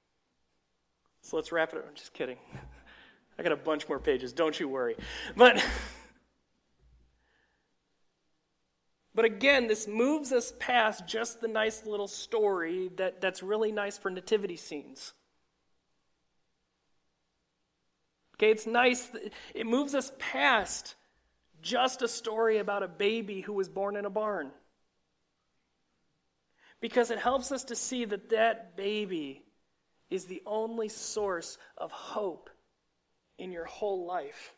so 1.21 1.35
let's 1.35 1.51
wrap 1.51 1.73
it 1.73 1.79
up. 1.79 1.85
I'm 1.87 1.95
just 1.95 2.13
kidding. 2.13 2.37
I 3.39 3.43
got 3.43 3.51
a 3.51 3.57
bunch 3.57 3.87
more 3.87 3.99
pages, 3.99 4.33
don't 4.33 4.59
you 4.59 4.67
worry. 4.67 4.95
But. 5.35 5.63
But 9.17 9.25
again, 9.25 9.65
this 9.65 9.87
moves 9.87 10.31
us 10.31 10.53
past 10.59 11.07
just 11.07 11.41
the 11.41 11.47
nice 11.47 11.87
little 11.87 12.07
story 12.07 12.91
that, 12.97 13.19
that's 13.19 13.41
really 13.41 13.71
nice 13.71 13.97
for 13.97 14.11
nativity 14.11 14.57
scenes. 14.57 15.13
Okay, 18.35 18.51
it's 18.51 18.67
nice. 18.67 19.09
It 19.55 19.65
moves 19.65 19.95
us 19.95 20.11
past 20.19 20.93
just 21.63 22.03
a 22.03 22.07
story 22.07 22.59
about 22.59 22.83
a 22.83 22.87
baby 22.87 23.41
who 23.41 23.53
was 23.53 23.67
born 23.67 23.95
in 23.95 24.05
a 24.05 24.09
barn. 24.11 24.51
Because 26.79 27.10
it 27.10 27.19
helps 27.19 27.51
us 27.51 27.63
to 27.65 27.75
see 27.75 28.05
that 28.05 28.29
that 28.29 28.77
baby 28.77 29.43
is 30.10 30.25
the 30.25 30.41
only 30.46 30.89
source 30.89 31.57
of 31.77 31.91
hope 31.91 32.50
in 33.38 33.51
your 33.51 33.65
whole 33.65 34.05
life. 34.05 34.53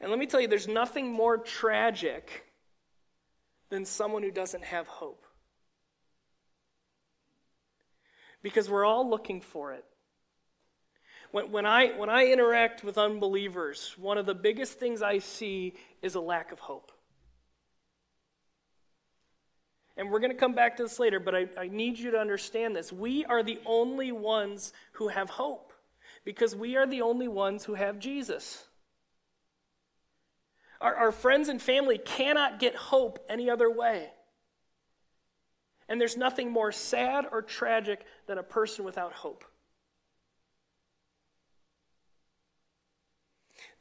And 0.00 0.10
let 0.10 0.18
me 0.18 0.26
tell 0.26 0.40
you, 0.40 0.48
there's 0.48 0.68
nothing 0.68 1.12
more 1.12 1.36
tragic 1.36 2.44
than 3.68 3.84
someone 3.84 4.22
who 4.22 4.30
doesn't 4.30 4.64
have 4.64 4.86
hope. 4.86 5.24
Because 8.42 8.70
we're 8.70 8.84
all 8.84 9.08
looking 9.08 9.40
for 9.40 9.72
it. 9.72 9.84
When, 11.32 11.50
when, 11.50 11.66
I, 11.66 11.88
when 11.98 12.08
I 12.08 12.26
interact 12.26 12.84
with 12.84 12.96
unbelievers, 12.96 13.94
one 13.98 14.16
of 14.16 14.26
the 14.26 14.34
biggest 14.34 14.78
things 14.78 15.02
I 15.02 15.18
see 15.18 15.74
is 16.00 16.14
a 16.14 16.20
lack 16.20 16.52
of 16.52 16.60
hope. 16.60 16.92
And 19.98 20.10
we're 20.10 20.20
going 20.20 20.30
to 20.30 20.38
come 20.38 20.54
back 20.54 20.76
to 20.76 20.84
this 20.84 21.00
later, 21.00 21.18
but 21.18 21.34
I, 21.34 21.46
I 21.58 21.66
need 21.66 21.98
you 21.98 22.12
to 22.12 22.18
understand 22.18 22.76
this. 22.76 22.92
We 22.92 23.24
are 23.24 23.42
the 23.42 23.58
only 23.66 24.12
ones 24.12 24.72
who 24.92 25.08
have 25.08 25.28
hope 25.28 25.72
because 26.24 26.54
we 26.54 26.76
are 26.76 26.86
the 26.86 27.02
only 27.02 27.26
ones 27.26 27.64
who 27.64 27.74
have 27.74 27.98
Jesus. 27.98 28.64
Our, 30.80 30.94
our 30.94 31.12
friends 31.12 31.48
and 31.48 31.60
family 31.60 31.98
cannot 31.98 32.60
get 32.60 32.76
hope 32.76 33.18
any 33.28 33.50
other 33.50 33.68
way. 33.68 34.10
And 35.88 36.00
there's 36.00 36.16
nothing 36.16 36.52
more 36.52 36.70
sad 36.70 37.24
or 37.32 37.42
tragic 37.42 38.04
than 38.28 38.38
a 38.38 38.42
person 38.44 38.84
without 38.84 39.12
hope. 39.12 39.44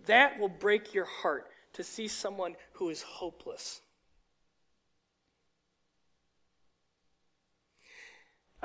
That 0.07 0.39
will 0.39 0.50
break 0.50 0.95
your 0.95 1.05
heart 1.05 1.45
to 1.74 1.83
see 1.83 2.07
someone 2.07 2.55
who 2.74 2.89
is 2.89 3.03
hopeless. 3.03 3.81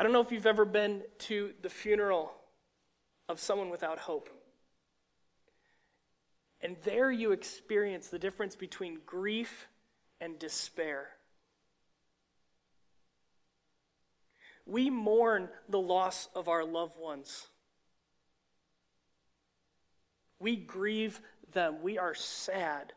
I 0.03 0.05
don't 0.05 0.15
know 0.15 0.21
if 0.21 0.33
you've 0.33 0.47
ever 0.47 0.65
been 0.65 1.05
to 1.29 1.53
the 1.63 1.69
funeral 1.69 2.33
of 3.29 3.39
someone 3.39 3.71
without 3.71 4.01
hope. 4.01 4.29
And 6.61 6.77
there 6.83 7.13
you 7.13 7.31
experience 7.31 8.09
the 8.09 8.19
difference 8.19 8.57
between 8.57 8.99
grief 9.07 9.69
and 10.21 10.41
despair. 10.41 11.07
We 14.67 14.91
mourn 14.91 15.49
the 15.69 15.79
loss 15.79 16.29
of 16.35 16.49
our 16.49 16.65
loved 16.65 16.99
ones. 16.99 17.47
We 20.41 20.57
grieve 20.57 21.21
them. 21.53 21.77
We 21.81 21.97
are 21.97 22.17
sad. 22.17 22.93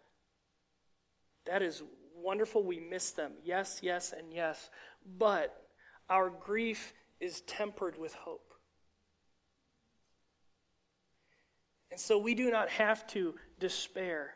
That 1.45 1.61
is 1.61 1.83
wonderful. 2.17 2.63
We 2.63 2.79
miss 2.79 3.11
them. 3.11 3.33
Yes, 3.43 3.81
yes, 3.83 4.11
and 4.11 4.33
yes. 4.33 4.71
But 5.19 5.64
our 6.09 6.29
grief 6.29 6.93
is 7.19 7.41
tempered 7.41 7.97
with 7.97 8.13
hope. 8.13 8.53
And 11.91 11.99
so 11.99 12.17
we 12.17 12.35
do 12.35 12.51
not 12.51 12.69
have 12.69 13.07
to 13.07 13.35
despair. 13.59 14.33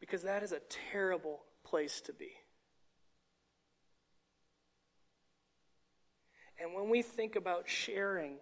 Because 0.00 0.22
that 0.22 0.42
is 0.42 0.52
a 0.52 0.60
terrible 0.90 1.42
place 1.64 2.00
to 2.02 2.12
be. 2.12 2.32
And 6.60 6.74
when 6.74 6.90
we 6.90 7.00
think 7.00 7.36
about 7.36 7.68
sharing 7.68 8.36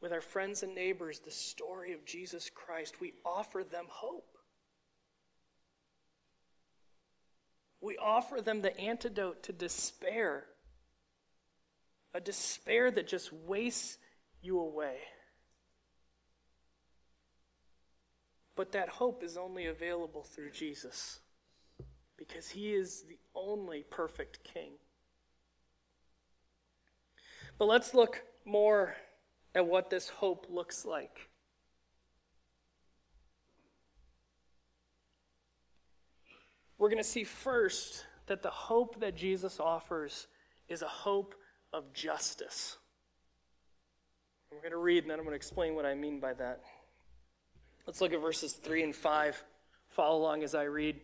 with 0.00 0.12
our 0.12 0.20
friends 0.20 0.62
and 0.62 0.74
neighbors 0.74 1.18
the 1.18 1.30
story 1.30 1.92
of 1.92 2.06
Jesus 2.06 2.48
Christ, 2.48 3.00
we 3.00 3.14
offer 3.24 3.64
them 3.64 3.86
hope. 3.88 4.35
We 7.86 7.96
offer 7.98 8.40
them 8.40 8.62
the 8.62 8.76
antidote 8.80 9.44
to 9.44 9.52
despair, 9.52 10.46
a 12.12 12.20
despair 12.20 12.90
that 12.90 13.06
just 13.06 13.32
wastes 13.32 13.96
you 14.42 14.58
away. 14.58 14.96
But 18.56 18.72
that 18.72 18.88
hope 18.88 19.22
is 19.22 19.36
only 19.36 19.66
available 19.66 20.24
through 20.24 20.50
Jesus 20.50 21.20
because 22.16 22.48
he 22.48 22.74
is 22.74 23.04
the 23.08 23.20
only 23.36 23.84
perfect 23.88 24.42
king. 24.42 24.72
But 27.56 27.66
let's 27.66 27.94
look 27.94 28.20
more 28.44 28.96
at 29.54 29.68
what 29.68 29.90
this 29.90 30.08
hope 30.08 30.48
looks 30.50 30.84
like. 30.84 31.28
We're 36.78 36.88
going 36.88 37.02
to 37.02 37.08
see 37.08 37.24
first 37.24 38.04
that 38.26 38.42
the 38.42 38.50
hope 38.50 39.00
that 39.00 39.16
Jesus 39.16 39.60
offers 39.60 40.26
is 40.68 40.82
a 40.82 40.88
hope 40.88 41.34
of 41.72 41.92
justice. 41.92 42.76
We're 44.50 44.60
going 44.60 44.72
to 44.72 44.78
read, 44.78 45.04
and 45.04 45.10
then 45.10 45.18
I'm 45.18 45.24
going 45.24 45.32
to 45.32 45.36
explain 45.36 45.74
what 45.74 45.86
I 45.86 45.94
mean 45.94 46.20
by 46.20 46.34
that. 46.34 46.62
Let's 47.86 48.00
look 48.00 48.12
at 48.12 48.20
verses 48.20 48.52
3 48.54 48.82
and 48.82 48.94
5. 48.94 49.44
Follow 49.88 50.18
along 50.18 50.42
as 50.42 50.54
I 50.54 50.64
read. 50.64 51.00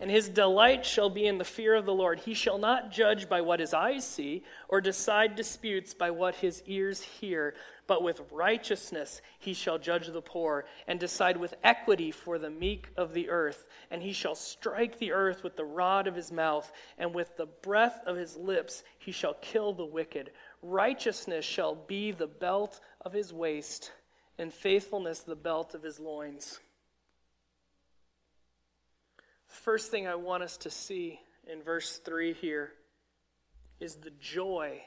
And 0.00 0.10
his 0.10 0.28
delight 0.28 0.84
shall 0.84 1.10
be 1.10 1.26
in 1.26 1.38
the 1.38 1.44
fear 1.44 1.74
of 1.74 1.86
the 1.86 1.94
Lord. 1.94 2.20
He 2.20 2.34
shall 2.34 2.58
not 2.58 2.90
judge 2.90 3.28
by 3.28 3.40
what 3.40 3.60
his 3.60 3.74
eyes 3.74 4.06
see, 4.06 4.42
or 4.68 4.80
decide 4.80 5.36
disputes 5.36 5.94
by 5.94 6.10
what 6.10 6.36
his 6.36 6.62
ears 6.66 7.02
hear, 7.02 7.54
but 7.92 8.02
with 8.02 8.22
righteousness 8.32 9.20
he 9.38 9.52
shall 9.52 9.76
judge 9.76 10.06
the 10.06 10.22
poor, 10.22 10.64
and 10.88 10.98
decide 10.98 11.36
with 11.36 11.52
equity 11.62 12.10
for 12.10 12.38
the 12.38 12.48
meek 12.48 12.88
of 12.96 13.12
the 13.12 13.28
earth. 13.28 13.66
And 13.90 14.02
he 14.02 14.14
shall 14.14 14.34
strike 14.34 14.98
the 14.98 15.12
earth 15.12 15.44
with 15.44 15.56
the 15.56 15.66
rod 15.66 16.06
of 16.06 16.14
his 16.14 16.32
mouth, 16.32 16.72
and 16.96 17.14
with 17.14 17.36
the 17.36 17.44
breath 17.44 18.00
of 18.06 18.16
his 18.16 18.34
lips 18.34 18.82
he 18.98 19.12
shall 19.12 19.34
kill 19.34 19.74
the 19.74 19.84
wicked. 19.84 20.30
Righteousness 20.62 21.44
shall 21.44 21.74
be 21.74 22.12
the 22.12 22.26
belt 22.26 22.80
of 23.02 23.12
his 23.12 23.30
waist, 23.30 23.92
and 24.38 24.54
faithfulness 24.54 25.18
the 25.20 25.36
belt 25.36 25.74
of 25.74 25.82
his 25.82 26.00
loins. 26.00 26.60
First 29.46 29.90
thing 29.90 30.08
I 30.08 30.14
want 30.14 30.44
us 30.44 30.56
to 30.56 30.70
see 30.70 31.20
in 31.46 31.62
verse 31.62 31.98
3 31.98 32.32
here 32.32 32.72
is 33.80 33.96
the 33.96 34.12
joy 34.18 34.80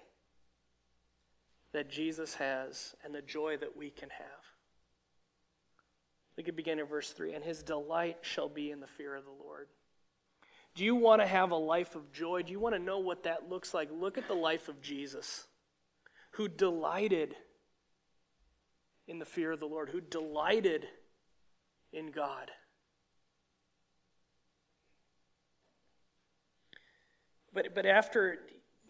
that 1.75 1.89
Jesus 1.89 2.35
has 2.35 2.95
and 3.03 3.13
the 3.13 3.21
joy 3.21 3.57
that 3.57 3.75
we 3.75 3.89
can 3.89 4.09
have. 4.09 4.27
Look 6.38 6.47
at 6.47 6.55
begin 6.55 6.79
in 6.79 6.85
verse 6.85 7.11
3 7.11 7.33
and 7.33 7.43
his 7.43 7.63
delight 7.63 8.19
shall 8.21 8.47
be 8.47 8.71
in 8.71 8.79
the 8.79 8.88
fear 8.88 9.13
of 9.13 9.25
the 9.25 9.43
Lord. 9.43 9.67
Do 10.73 10.85
you 10.85 10.95
want 10.95 11.21
to 11.21 11.27
have 11.27 11.51
a 11.51 11.57
life 11.57 11.95
of 11.95 12.13
joy? 12.13 12.43
Do 12.43 12.53
you 12.53 12.61
want 12.61 12.75
to 12.75 12.81
know 12.81 12.99
what 12.99 13.23
that 13.23 13.49
looks 13.49 13.73
like? 13.73 13.89
Look 13.91 14.17
at 14.17 14.29
the 14.29 14.33
life 14.33 14.69
of 14.69 14.81
Jesus, 14.81 15.47
who 16.31 16.47
delighted 16.47 17.35
in 19.05 19.19
the 19.19 19.25
fear 19.25 19.51
of 19.51 19.59
the 19.59 19.67
Lord, 19.67 19.89
who 19.89 19.99
delighted 19.99 20.88
in 21.91 22.09
God. 22.11 22.51
But, 27.53 27.75
but 27.75 27.85
after 27.85 28.39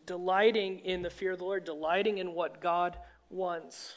delighting 0.06 0.80
in 0.80 1.02
the 1.02 1.10
fear 1.10 1.32
of 1.34 1.40
the 1.40 1.46
Lord, 1.46 1.66
delighting 1.66 2.18
in 2.18 2.34
what 2.34 2.62
God 2.62 2.98
wants, 3.30 3.94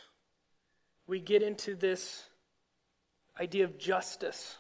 we 1.07 1.21
get 1.21 1.43
into 1.43 1.75
this 1.75 2.25
idea 3.41 3.65
of 3.65 3.79
justice. 3.79 4.57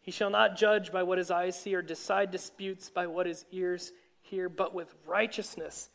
He 0.00 0.10
shall 0.10 0.30
not 0.30 0.56
judge 0.56 0.92
by 0.92 1.02
what 1.04 1.18
his 1.18 1.30
eyes 1.30 1.58
see 1.58 1.74
or 1.74 1.82
decide 1.82 2.30
disputes 2.30 2.90
by 2.90 3.06
what 3.06 3.26
his 3.26 3.44
ears 3.52 3.92
hear, 4.20 4.48
but 4.48 4.74
with 4.74 4.94
righteousness 5.06 5.88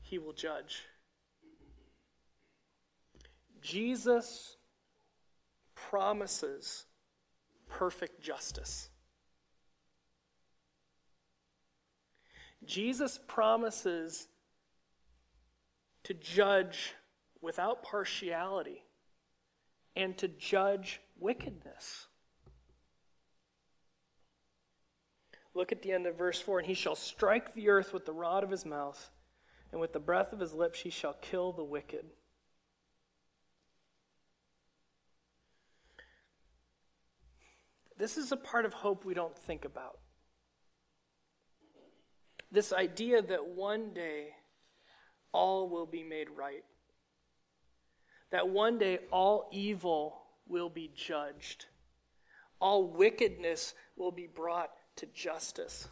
he 0.00 0.18
will 0.18 0.32
judge. 0.32 0.82
Jesus 3.62 4.56
promises 5.74 6.84
perfect 7.68 8.20
justice. 8.20 8.88
Jesus 12.68 13.18
promises 13.26 14.28
to 16.04 16.12
judge 16.12 16.94
without 17.40 17.82
partiality 17.82 18.84
and 19.96 20.16
to 20.18 20.28
judge 20.28 21.00
wickedness. 21.18 22.06
Look 25.54 25.72
at 25.72 25.80
the 25.82 25.92
end 25.92 26.06
of 26.06 26.18
verse 26.18 26.40
4 26.40 26.58
and 26.58 26.68
he 26.68 26.74
shall 26.74 26.94
strike 26.94 27.54
the 27.54 27.70
earth 27.70 27.94
with 27.94 28.04
the 28.04 28.12
rod 28.12 28.44
of 28.44 28.50
his 28.50 28.66
mouth, 28.66 29.10
and 29.72 29.80
with 29.80 29.94
the 29.94 29.98
breath 29.98 30.32
of 30.34 30.38
his 30.38 30.52
lips 30.52 30.80
he 30.80 30.90
shall 30.90 31.14
kill 31.14 31.52
the 31.52 31.64
wicked. 31.64 32.04
This 37.96 38.18
is 38.18 38.30
a 38.30 38.36
part 38.36 38.66
of 38.66 38.74
hope 38.74 39.04
we 39.04 39.14
don't 39.14 39.36
think 39.36 39.64
about. 39.64 39.98
This 42.50 42.72
idea 42.72 43.20
that 43.20 43.46
one 43.46 43.92
day 43.92 44.28
all 45.32 45.68
will 45.68 45.86
be 45.86 46.02
made 46.02 46.28
right, 46.30 46.64
that 48.30 48.48
one 48.48 48.78
day 48.78 49.00
all 49.10 49.48
evil 49.52 50.22
will 50.46 50.70
be 50.70 50.90
judged, 50.94 51.66
all 52.58 52.90
wickedness 52.90 53.74
will 53.96 54.12
be 54.12 54.26
brought 54.26 54.70
to 54.96 55.06
justice. 55.06 55.88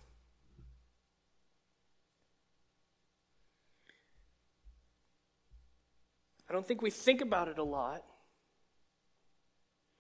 I 6.49 6.53
don't 6.53 6.67
think 6.67 6.81
we 6.81 6.91
think 6.91 7.21
about 7.21 7.49
it 7.49 7.59
a 7.59 7.65
lot 7.65 8.05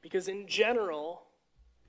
because, 0.01 0.29
in 0.29 0.47
general, 0.47 1.27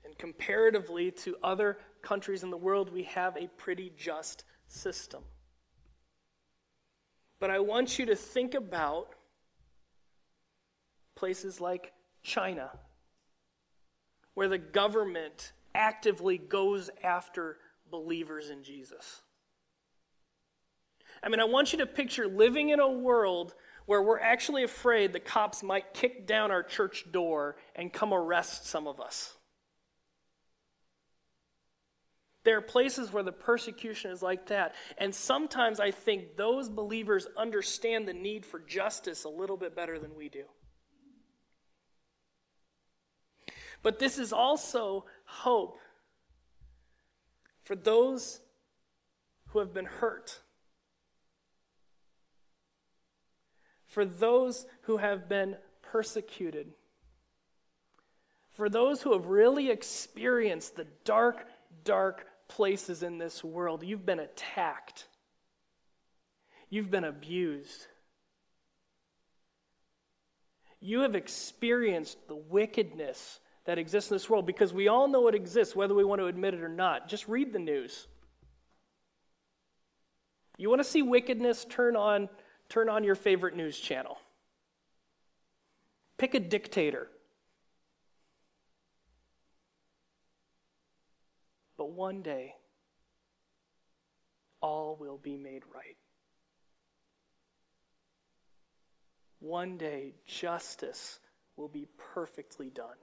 and 0.04 0.18
comparatively 0.18 1.10
to 1.12 1.36
other 1.42 1.78
countries 2.02 2.42
in 2.42 2.50
the 2.50 2.56
world, 2.56 2.92
we 2.92 3.04
have 3.04 3.36
a 3.36 3.46
pretty 3.56 3.92
just 3.96 4.44
system. 4.68 5.22
But 7.40 7.50
I 7.50 7.60
want 7.60 7.98
you 7.98 8.06
to 8.06 8.16
think 8.16 8.54
about 8.54 9.14
places 11.16 11.60
like 11.60 11.92
China, 12.22 12.70
where 14.34 14.48
the 14.48 14.58
government 14.58 15.52
actively 15.74 16.38
goes 16.38 16.90
after 17.02 17.58
believers 17.90 18.50
in 18.50 18.62
Jesus. 18.62 19.22
I 21.22 21.28
mean, 21.28 21.40
I 21.40 21.44
want 21.44 21.72
you 21.72 21.78
to 21.78 21.86
picture 21.86 22.28
living 22.28 22.68
in 22.70 22.80
a 22.80 22.90
world 22.90 23.54
where 23.86 24.02
we're 24.02 24.20
actually 24.20 24.64
afraid 24.64 25.12
the 25.12 25.20
cops 25.20 25.62
might 25.62 25.94
kick 25.94 26.26
down 26.26 26.50
our 26.50 26.62
church 26.62 27.10
door 27.10 27.56
and 27.74 27.92
come 27.92 28.12
arrest 28.12 28.66
some 28.66 28.86
of 28.86 29.00
us. 29.00 29.37
There 32.48 32.56
are 32.56 32.62
places 32.62 33.12
where 33.12 33.22
the 33.22 33.30
persecution 33.30 34.10
is 34.10 34.22
like 34.22 34.46
that. 34.46 34.74
And 34.96 35.14
sometimes 35.14 35.80
I 35.80 35.90
think 35.90 36.38
those 36.38 36.70
believers 36.70 37.26
understand 37.36 38.08
the 38.08 38.14
need 38.14 38.46
for 38.46 38.58
justice 38.58 39.24
a 39.24 39.28
little 39.28 39.58
bit 39.58 39.76
better 39.76 39.98
than 39.98 40.16
we 40.16 40.30
do. 40.30 40.44
But 43.82 43.98
this 43.98 44.18
is 44.18 44.32
also 44.32 45.04
hope 45.26 45.76
for 47.64 47.76
those 47.76 48.40
who 49.48 49.58
have 49.58 49.74
been 49.74 49.84
hurt, 49.84 50.40
for 53.84 54.06
those 54.06 54.64
who 54.84 54.96
have 54.96 55.28
been 55.28 55.58
persecuted, 55.82 56.72
for 58.48 58.70
those 58.70 59.02
who 59.02 59.12
have 59.12 59.26
really 59.26 59.68
experienced 59.68 60.76
the 60.76 60.86
dark, 61.04 61.44
dark 61.84 62.24
places 62.48 63.02
in 63.02 63.18
this 63.18 63.44
world. 63.44 63.82
You've 63.82 64.06
been 64.06 64.18
attacked, 64.18 65.06
you've 66.70 66.90
been 66.90 67.04
abused. 67.04 67.86
You 70.80 71.00
have 71.00 71.16
experienced 71.16 72.28
the 72.28 72.36
wickedness 72.36 73.40
that 73.64 73.78
exists 73.78 74.10
in 74.10 74.14
this 74.14 74.30
world 74.30 74.46
because 74.46 74.72
we 74.72 74.86
all 74.86 75.08
know 75.08 75.26
it 75.26 75.34
exists, 75.34 75.74
whether 75.74 75.92
we 75.92 76.04
want 76.04 76.20
to 76.20 76.26
admit 76.26 76.54
it 76.54 76.62
or 76.62 76.68
not. 76.68 77.08
Just 77.08 77.26
read 77.26 77.52
the 77.52 77.58
news. 77.58 78.06
You 80.56 80.68
want 80.68 80.80
to 80.80 80.88
see 80.88 81.02
wickedness? 81.02 81.66
Turn 81.68 81.96
on, 81.96 82.28
turn 82.68 82.88
on 82.88 83.02
your 83.02 83.16
favorite 83.16 83.56
news 83.56 83.78
channel. 83.78 84.18
Pick 86.16 86.34
a 86.34 86.40
dictator. 86.40 87.08
But 91.78 91.92
one 91.92 92.22
day, 92.22 92.56
all 94.60 94.96
will 95.00 95.16
be 95.16 95.36
made 95.36 95.62
right. 95.72 95.96
One 99.38 99.78
day, 99.78 100.16
justice 100.26 101.20
will 101.56 101.68
be 101.68 101.86
perfectly 102.12 102.68
done. 102.68 102.96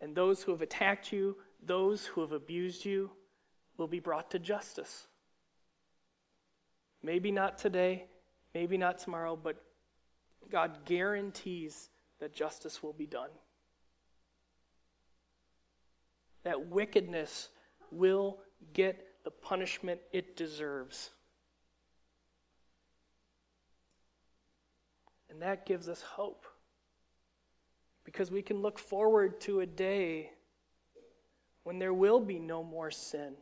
And 0.00 0.16
those 0.16 0.42
who 0.42 0.50
have 0.50 0.60
attacked 0.60 1.12
you, 1.12 1.36
those 1.64 2.04
who 2.04 2.20
have 2.20 2.32
abused 2.32 2.84
you, 2.84 3.12
will 3.76 3.86
be 3.86 4.00
brought 4.00 4.32
to 4.32 4.40
justice. 4.40 5.06
Maybe 7.02 7.30
not 7.30 7.56
today, 7.56 8.06
maybe 8.52 8.76
not 8.76 8.98
tomorrow, 8.98 9.36
but 9.36 9.62
God 10.50 10.84
guarantees 10.84 11.88
that 12.18 12.34
justice 12.34 12.82
will 12.82 12.92
be 12.92 13.06
done 13.06 13.30
that 16.44 16.68
wickedness 16.68 17.48
will 17.90 18.38
get 18.72 19.06
the 19.24 19.30
punishment 19.30 20.00
it 20.12 20.36
deserves. 20.36 21.10
And 25.30 25.42
that 25.42 25.66
gives 25.66 25.88
us 25.88 26.00
hope. 26.02 26.46
Because 28.04 28.30
we 28.30 28.42
can 28.42 28.60
look 28.60 28.78
forward 28.78 29.40
to 29.42 29.60
a 29.60 29.66
day 29.66 30.30
when 31.64 31.78
there 31.78 31.94
will 31.94 32.20
be 32.20 32.38
no 32.38 32.62
more 32.62 32.90
sin, 32.90 33.34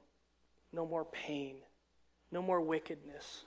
no 0.72 0.86
more 0.86 1.04
pain, 1.04 1.56
no 2.30 2.40
more 2.40 2.60
wickedness. 2.60 3.44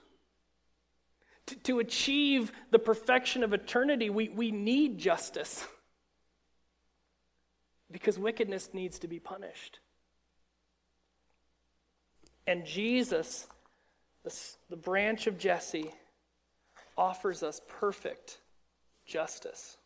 To, 1.46 1.56
to 1.56 1.78
achieve 1.78 2.52
the 2.70 2.78
perfection 2.78 3.42
of 3.42 3.54
eternity, 3.54 4.10
we, 4.10 4.28
we 4.28 4.50
need 4.50 4.98
justice. 4.98 5.64
because 7.90 8.18
wickedness 8.18 8.70
needs 8.72 8.98
to 9.00 9.08
be 9.08 9.18
punished. 9.18 9.80
And 12.46 12.64
Jesus, 12.64 13.46
the, 14.68 14.76
branch 14.76 15.26
of 15.26 15.38
Jesse, 15.38 15.90
offers 16.96 17.42
us 17.42 17.60
perfect 17.68 18.38
justice. 19.04 19.76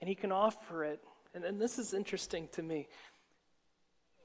And 0.00 0.08
he 0.08 0.14
can 0.14 0.32
offer 0.32 0.84
it, 0.84 1.02
and, 1.34 1.44
and 1.44 1.60
this 1.60 1.78
is 1.78 1.94
interesting 1.94 2.48
to 2.52 2.62
me, 2.62 2.88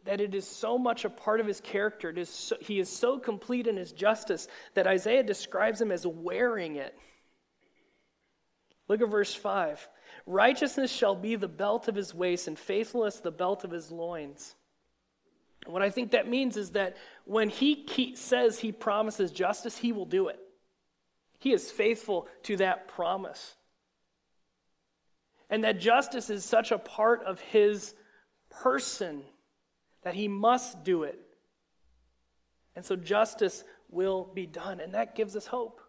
that 0.06 0.20
it 0.20 0.34
is 0.34 0.48
so 0.48 0.78
much 0.78 1.06
a 1.06 1.10
part 1.10 1.40
of 1.40 1.48
his 1.48 1.62
character. 1.62 2.10
It 2.10 2.18
is 2.18 2.30
so, 2.30 2.56
he 2.60 2.80
is 2.80 2.90
so 2.90 3.20
complete 3.20 3.68
in 3.68 3.78
his 3.78 3.92
justice 3.92 4.48
that 4.74 4.88
Isaiah 4.88 5.24
describes 5.24 5.80
him 5.80 5.92
as 5.92 6.08
wearing 6.08 6.76
it. 6.78 6.98
Look 8.92 9.02
at 9.02 9.08
verse 9.08 9.34
5. 9.34 9.88
Righteousness 10.26 10.92
shall 10.92 11.16
be 11.16 11.38
the 11.38 11.48
belt 11.48 11.88
of 11.88 11.96
his 11.96 12.14
waist, 12.14 12.50
and 12.50 12.60
faithfulness 12.60 13.22
the 13.22 13.32
belt 13.32 13.64
of 13.64 13.72
his 13.72 13.90
loins. 13.90 14.54
And 15.64 15.74
what 15.74 15.82
I 15.82 15.90
think 15.90 16.12
that 16.12 16.28
means 16.28 16.58
is 16.58 16.72
that 16.72 16.98
when 17.24 17.48
he 17.48 17.86
says 18.18 18.60
he 18.60 18.74
promises 18.74 19.32
justice, 19.32 19.78
he 19.78 19.94
will 19.94 20.06
do 20.06 20.28
it. 20.28 20.42
He 21.40 21.54
is 21.54 21.72
faithful 21.72 22.28
to 22.44 22.58
that 22.58 22.90
promise. 22.90 23.56
And 25.50 25.64
that 25.64 25.80
justice 25.80 26.30
is 26.30 26.44
such 26.44 26.74
a 26.74 26.78
part 26.78 27.24
of 27.24 27.40
his 27.40 27.96
person 28.50 29.24
that 30.04 30.16
he 30.16 30.28
must 30.28 30.84
do 30.84 31.04
it. 31.04 31.18
And 32.76 32.84
so 32.84 32.98
justice 32.98 33.64
will 33.90 34.30
be 34.34 34.48
done. 34.48 34.82
And 34.82 34.96
that 34.96 35.16
gives 35.16 35.38
us 35.38 35.48
hope. 35.48 35.81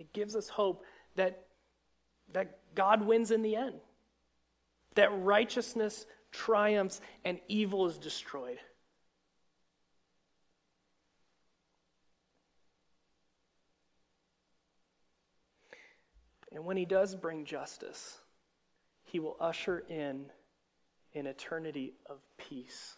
It 0.00 0.12
gives 0.12 0.34
us 0.34 0.48
hope 0.48 0.84
that 1.14 1.46
that 2.32 2.58
God 2.74 3.06
wins 3.06 3.30
in 3.30 3.42
the 3.42 3.56
end, 3.56 3.80
that 4.94 5.10
righteousness 5.22 6.06
triumphs 6.32 7.00
and 7.24 7.38
evil 7.48 7.86
is 7.86 7.98
destroyed. 7.98 8.58
And 16.52 16.64
when 16.64 16.76
he 16.76 16.84
does 16.84 17.14
bring 17.14 17.44
justice, 17.44 18.18
he 19.04 19.20
will 19.20 19.36
usher 19.40 19.84
in 19.88 20.26
an 21.14 21.26
eternity 21.26 21.94
of 22.06 22.18
peace. 22.38 22.96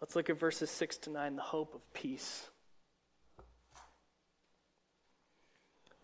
Let's 0.00 0.14
look 0.14 0.28
at 0.30 0.38
verses 0.38 0.70
6 0.70 0.98
to 0.98 1.10
9, 1.10 1.36
the 1.36 1.42
hope 1.42 1.74
of 1.74 1.92
peace. 1.94 2.48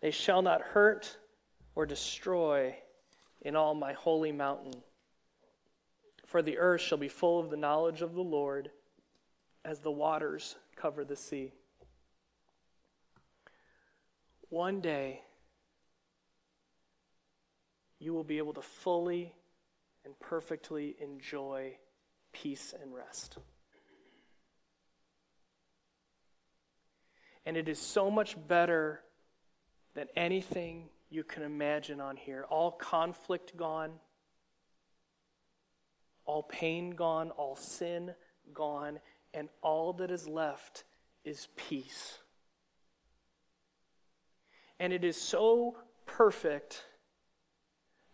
They 0.00 0.10
shall 0.10 0.42
not 0.42 0.62
hurt 0.62 1.16
or 1.74 1.86
destroy 1.86 2.76
in 3.42 3.56
all 3.56 3.74
my 3.74 3.92
holy 3.92 4.32
mountain. 4.32 4.82
For 6.26 6.42
the 6.42 6.58
earth 6.58 6.80
shall 6.80 6.98
be 6.98 7.08
full 7.08 7.40
of 7.40 7.50
the 7.50 7.56
knowledge 7.56 8.02
of 8.02 8.14
the 8.14 8.22
Lord 8.22 8.70
as 9.64 9.80
the 9.80 9.90
waters 9.90 10.56
cover 10.76 11.04
the 11.04 11.16
sea. 11.16 11.52
One 14.48 14.80
day, 14.80 15.20
you 17.98 18.14
will 18.14 18.24
be 18.24 18.38
able 18.38 18.54
to 18.54 18.62
fully 18.62 19.34
and 20.04 20.18
perfectly 20.18 20.96
enjoy 21.00 21.76
peace 22.32 22.74
and 22.80 22.94
rest. 22.94 23.38
And 27.44 27.56
it 27.56 27.68
is 27.68 27.78
so 27.78 28.10
much 28.10 28.36
better 28.48 29.00
than 29.94 30.06
anything 30.16 30.88
you 31.10 31.24
can 31.24 31.42
imagine 31.42 32.00
on 32.00 32.16
here. 32.16 32.46
All 32.48 32.70
conflict 32.70 33.56
gone, 33.56 33.92
all 36.24 36.44
pain 36.44 36.90
gone, 36.90 37.30
all 37.32 37.56
sin 37.56 38.14
gone, 38.54 39.00
and 39.34 39.48
all 39.62 39.92
that 39.94 40.10
is 40.10 40.28
left 40.28 40.84
is 41.24 41.48
peace. 41.56 42.18
And 44.78 44.92
it 44.92 45.04
is 45.04 45.20
so 45.20 45.76
perfect 46.06 46.84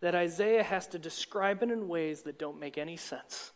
that 0.01 0.15
Isaiah 0.15 0.63
has 0.63 0.87
to 0.87 0.99
describe 0.99 1.63
it 1.63 1.71
in 1.71 1.87
ways 1.87 2.23
that 2.23 2.37
don't 2.37 2.59
make 2.59 2.77
any 2.77 2.97
sense. 2.97 3.51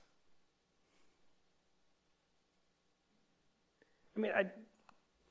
I 4.15 4.19
mean, 4.19 4.31
I, 4.35 4.45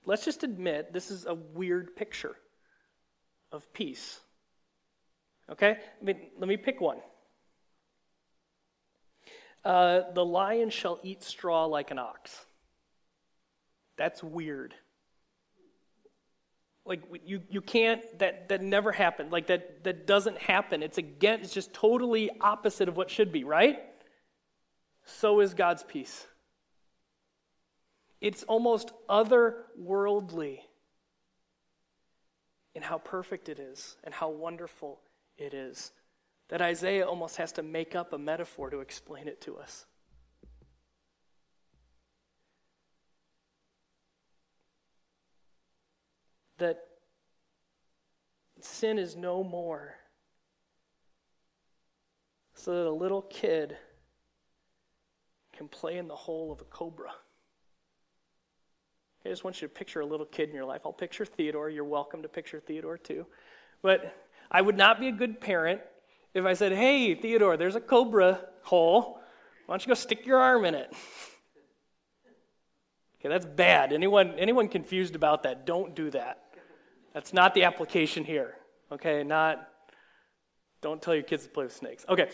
let's 0.04 0.24
just 0.24 0.42
admit 0.42 0.92
this 0.92 1.10
is 1.10 1.26
a 1.26 1.34
weird 1.34 1.96
picture 1.96 2.36
of 3.52 3.72
peace. 3.72 4.20
Okay? 5.50 5.76
I 6.00 6.04
mean, 6.04 6.16
let 6.38 6.48
me 6.48 6.56
pick 6.56 6.80
one. 6.80 6.98
Uh, 9.64 10.02
the 10.14 10.24
lion 10.24 10.70
shall 10.70 10.98
eat 11.02 11.22
straw 11.22 11.66
like 11.66 11.90
an 11.90 11.98
ox. 11.98 12.44
That's 13.96 14.22
weird. 14.22 14.74
Like 16.86 17.02
you, 17.26 17.42
you 17.50 17.60
can't. 17.60 18.02
That 18.18 18.48
that 18.48 18.62
never 18.62 18.90
happened. 18.90 19.30
Like 19.30 19.48
that 19.48 19.84
that 19.84 20.06
doesn't 20.06 20.38
happen. 20.38 20.82
It's 20.82 20.96
again. 20.96 21.40
It's 21.42 21.52
just 21.52 21.74
totally 21.74 22.30
opposite 22.40 22.88
of 22.88 22.96
what 22.96 23.10
should 23.10 23.30
be. 23.30 23.44
Right. 23.44 23.78
So 25.04 25.40
is 25.40 25.52
God's 25.52 25.82
peace. 25.82 26.26
It's 28.20 28.42
almost 28.44 28.92
otherworldly 29.08 30.60
in 32.80 32.84
how 32.84 32.96
perfect 32.96 33.50
it 33.50 33.58
is 33.58 33.98
and 34.04 34.14
how 34.14 34.30
wonderful 34.30 35.00
it 35.36 35.52
is 35.52 35.92
that 36.48 36.62
Isaiah 36.62 37.06
almost 37.06 37.36
has 37.36 37.52
to 37.52 37.62
make 37.62 37.94
up 37.94 38.14
a 38.14 38.18
metaphor 38.18 38.70
to 38.70 38.80
explain 38.80 39.28
it 39.28 39.38
to 39.42 39.58
us. 39.58 39.84
That 46.56 46.78
sin 48.62 48.98
is 48.98 49.14
no 49.14 49.44
more. 49.44 49.96
So 52.54 52.72
that 52.72 52.88
a 52.88 52.90
little 52.90 53.22
kid 53.22 53.76
can 55.54 55.68
play 55.68 55.98
in 55.98 56.08
the 56.08 56.16
hole 56.16 56.50
of 56.50 56.62
a 56.62 56.64
cobra. 56.64 57.12
I 59.24 59.28
just 59.28 59.44
want 59.44 59.60
you 59.60 59.68
to 59.68 59.74
picture 59.74 60.00
a 60.00 60.06
little 60.06 60.26
kid 60.26 60.48
in 60.48 60.54
your 60.54 60.64
life. 60.64 60.82
I'll 60.86 60.92
picture 60.92 61.26
Theodore. 61.26 61.68
You're 61.68 61.84
welcome 61.84 62.22
to 62.22 62.28
picture 62.28 62.58
Theodore 62.58 62.96
too. 62.96 63.26
But 63.82 64.16
I 64.50 64.62
would 64.62 64.76
not 64.76 64.98
be 64.98 65.08
a 65.08 65.12
good 65.12 65.40
parent 65.40 65.80
if 66.32 66.44
I 66.44 66.54
said, 66.54 66.72
hey, 66.72 67.14
Theodore, 67.14 67.56
there's 67.56 67.74
a 67.74 67.80
cobra 67.80 68.40
hole. 68.62 69.20
Why 69.66 69.74
don't 69.74 69.84
you 69.84 69.88
go 69.88 69.94
stick 69.94 70.24
your 70.24 70.38
arm 70.38 70.64
in 70.64 70.74
it? 70.74 70.92
Okay, 73.20 73.28
that's 73.28 73.44
bad. 73.44 73.92
Anyone, 73.92 74.34
anyone 74.38 74.68
confused 74.68 75.14
about 75.14 75.42
that, 75.42 75.66
don't 75.66 75.94
do 75.94 76.10
that. 76.10 76.42
That's 77.12 77.34
not 77.34 77.54
the 77.54 77.64
application 77.64 78.24
here. 78.24 78.54
Okay, 78.90 79.22
not, 79.22 79.68
don't 80.80 81.02
tell 81.02 81.14
your 81.14 81.24
kids 81.24 81.44
to 81.44 81.50
play 81.50 81.64
with 81.64 81.76
snakes. 81.76 82.06
Okay. 82.08 82.30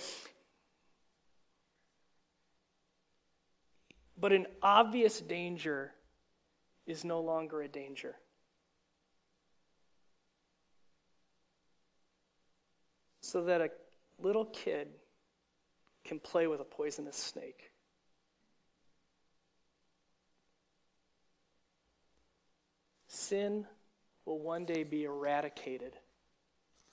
But 4.19 4.33
an 4.33 4.47
obvious 4.63 5.21
danger 5.21 5.93
is 6.87 7.05
no 7.05 7.21
longer 7.21 7.63
a 7.63 7.69
danger. 7.69 8.15
So 13.21 13.43
that 13.45 13.61
a 13.61 13.71
little 14.21 14.45
kid 14.47 14.89
can 16.05 16.21
play 16.21 16.47
with 16.47 16.61
a 16.61 16.65
poisonous 16.65 17.17
snake. 17.17 17.73
Sin 23.09 23.67
will 24.25 24.39
one 24.39 24.65
day 24.65 24.85
be 24.85 25.05
eradicated 25.05 25.97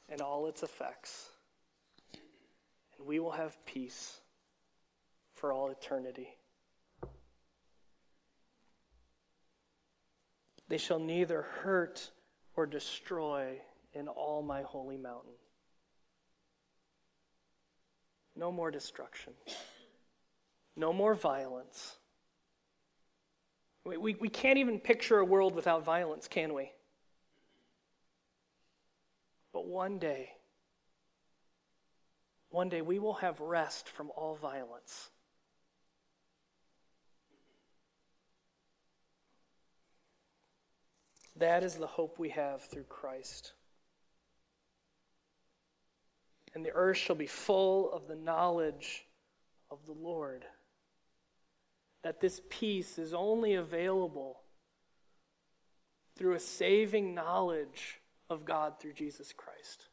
and 0.09 0.21
all 0.21 0.47
its 0.47 0.63
effects, 0.63 1.29
and 2.97 3.05
we 3.05 3.19
will 3.19 3.31
have 3.31 3.63
peace 3.65 4.19
for 5.35 5.53
all 5.53 5.69
eternity. 5.69 6.29
They 10.73 10.79
shall 10.79 10.97
neither 10.97 11.43
hurt 11.61 12.09
or 12.55 12.65
destroy 12.65 13.61
in 13.93 14.07
all 14.07 14.41
my 14.41 14.63
holy 14.63 14.97
mountain. 14.97 15.35
No 18.35 18.51
more 18.51 18.71
destruction. 18.71 19.33
No 20.75 20.91
more 20.91 21.13
violence. 21.13 21.97
We, 23.85 23.97
we, 23.97 24.15
we 24.15 24.29
can't 24.29 24.57
even 24.57 24.79
picture 24.79 25.19
a 25.19 25.23
world 25.23 25.53
without 25.53 25.85
violence, 25.85 26.27
can 26.27 26.55
we? 26.55 26.71
But 29.53 29.67
one 29.67 29.99
day, 29.99 30.31
one 32.49 32.69
day 32.69 32.81
we 32.81 32.97
will 32.97 33.13
have 33.13 33.39
rest 33.39 33.87
from 33.87 34.09
all 34.15 34.33
violence. 34.33 35.11
That 41.37 41.63
is 41.63 41.75
the 41.75 41.87
hope 41.87 42.19
we 42.19 42.29
have 42.29 42.63
through 42.63 42.83
Christ. 42.83 43.53
And 46.53 46.63
the 46.63 46.71
earth 46.73 46.97
shall 46.97 47.15
be 47.15 47.25
full 47.25 47.91
of 47.91 48.07
the 48.07 48.15
knowledge 48.15 49.05
of 49.71 49.85
the 49.85 49.93
Lord. 49.93 50.45
That 52.03 52.21
this 52.21 52.41
peace 52.49 52.99
is 52.99 53.13
only 53.13 53.55
available 53.55 54.41
through 56.15 56.35
a 56.35 56.39
saving 56.39 57.15
knowledge 57.15 57.99
of 58.29 58.45
God 58.45 58.79
through 58.79 58.93
Jesus 58.93 59.33
Christ. 59.35 59.87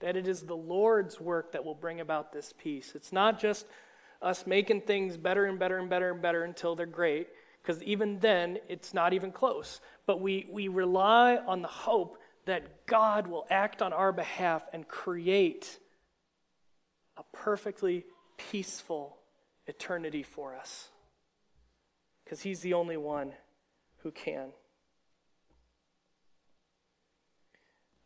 That 0.00 0.16
it 0.16 0.26
is 0.26 0.42
the 0.42 0.56
Lord's 0.56 1.20
work 1.20 1.52
that 1.52 1.64
will 1.64 1.74
bring 1.74 2.00
about 2.00 2.32
this 2.32 2.54
peace. 2.56 2.94
It's 2.94 3.12
not 3.12 3.38
just 3.38 3.66
us 4.22 4.46
making 4.46 4.82
things 4.82 5.18
better 5.18 5.44
and 5.44 5.58
better 5.58 5.76
and 5.76 5.90
better 5.90 6.10
and 6.10 6.22
better 6.22 6.44
until 6.44 6.74
they're 6.74 6.86
great 6.86 7.28
because 7.66 7.82
even 7.82 8.20
then 8.20 8.58
it's 8.68 8.94
not 8.94 9.12
even 9.12 9.32
close. 9.32 9.80
But 10.06 10.20
we, 10.20 10.46
we 10.48 10.68
rely 10.68 11.36
on 11.36 11.62
the 11.62 11.68
hope 11.68 12.16
that 12.44 12.86
God 12.86 13.26
will 13.26 13.44
act 13.50 13.82
on 13.82 13.92
our 13.92 14.12
behalf 14.12 14.62
and 14.72 14.86
create 14.86 15.80
a 17.16 17.24
perfectly 17.32 18.04
peaceful 18.36 19.16
eternity 19.66 20.22
for 20.22 20.54
us. 20.54 20.90
Because 22.24 22.42
He's 22.42 22.60
the 22.60 22.74
only 22.74 22.96
one 22.96 23.32
who 23.98 24.12
can. 24.12 24.50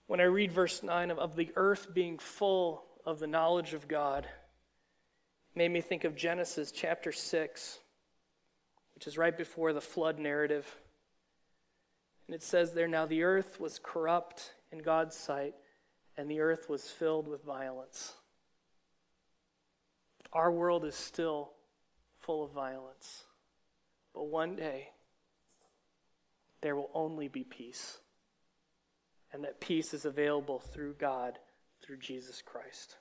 When 0.07 0.21
I 0.21 0.25
read 0.25 0.53
verse 0.53 0.83
9 0.83 1.11
of, 1.11 1.19
of 1.19 1.37
the 1.37 1.51
earth 1.55 1.89
being 1.93 2.17
full 2.19 2.83
of 3.05 3.19
the 3.19 3.27
knowledge 3.27 3.75
of 3.75 3.89
God, 3.89 4.27
made 5.55 5.71
me 5.71 5.83
think 5.83 6.05
of 6.05 6.17
Genesis 6.17 6.73
chapter 6.73 7.13
6 7.13 7.81
which 9.01 9.07
is 9.07 9.17
right 9.17 9.39
before 9.39 9.73
the 9.73 9.81
flood 9.81 10.19
narrative. 10.19 10.77
And 12.27 12.35
it 12.35 12.43
says 12.43 12.75
there, 12.75 12.87
Now 12.87 13.07
the 13.07 13.23
earth 13.23 13.59
was 13.59 13.81
corrupt 13.83 14.53
in 14.71 14.81
God's 14.81 15.17
sight, 15.17 15.55
and 16.19 16.31
the 16.31 16.41
earth 16.41 16.69
was 16.69 16.85
filled 16.91 17.27
with 17.27 17.43
violence. 17.43 18.13
Our 20.35 20.53
world 20.53 20.85
is 20.85 20.95
still 20.95 21.53
full 22.19 22.45
of 22.45 22.53
violence. 22.53 23.25
But 24.15 24.27
one 24.27 24.55
day, 24.55 24.91
there 26.61 26.77
will 26.77 26.91
only 26.93 27.29
be 27.29 27.43
peace. 27.43 28.01
And 29.33 29.45
that 29.45 29.63
peace 29.63 29.95
is 29.95 30.05
available 30.05 30.59
through 30.59 30.97
God, 30.99 31.39
through 31.83 32.01
Jesus 32.01 32.43
Christ. 32.43 32.97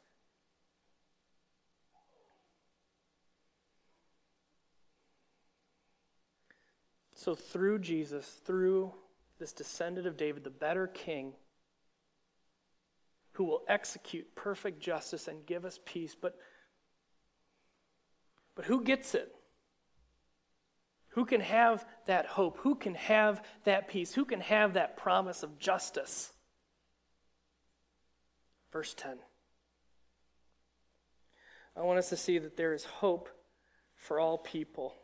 So, 7.19 7.35
through 7.35 7.79
Jesus, 7.79 8.25
through 8.45 8.93
this 9.39 9.51
descendant 9.51 10.07
of 10.07 10.15
David, 10.15 10.45
the 10.45 10.49
better 10.49 10.87
king, 10.87 11.33
who 13.33 13.43
will 13.43 13.63
execute 13.67 14.35
perfect 14.35 14.79
justice 14.79 15.27
and 15.27 15.45
give 15.45 15.65
us 15.65 15.81
peace, 15.83 16.15
but, 16.15 16.37
but 18.55 18.63
who 18.63 18.85
gets 18.85 19.15
it? 19.15 19.35
Who 21.09 21.25
can 21.25 21.41
have 21.41 21.85
that 22.05 22.25
hope? 22.25 22.59
Who 22.59 22.75
can 22.75 22.95
have 22.95 23.43
that 23.65 23.89
peace? 23.89 24.13
Who 24.13 24.23
can 24.23 24.39
have 24.39 24.75
that 24.75 24.95
promise 24.95 25.43
of 25.43 25.59
justice? 25.59 26.31
Verse 28.71 28.93
10. 28.93 29.17
I 31.75 31.81
want 31.81 31.99
us 31.99 32.07
to 32.09 32.17
see 32.17 32.37
that 32.37 32.55
there 32.55 32.73
is 32.73 32.85
hope 32.85 33.27
for 33.97 34.21
all 34.21 34.37
people. 34.37 34.95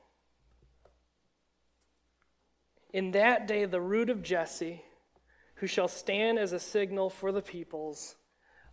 In 2.95 3.11
that 3.11 3.45
day, 3.45 3.65
the 3.65 3.81
root 3.81 4.09
of 4.09 4.23
Jesse, 4.23 4.81
who 5.55 5.67
shall 5.67 5.89
stand 5.89 6.39
as 6.39 6.53
a 6.53 6.59
signal 6.61 7.09
for 7.09 7.33
the 7.33 7.41
peoples, 7.41 8.15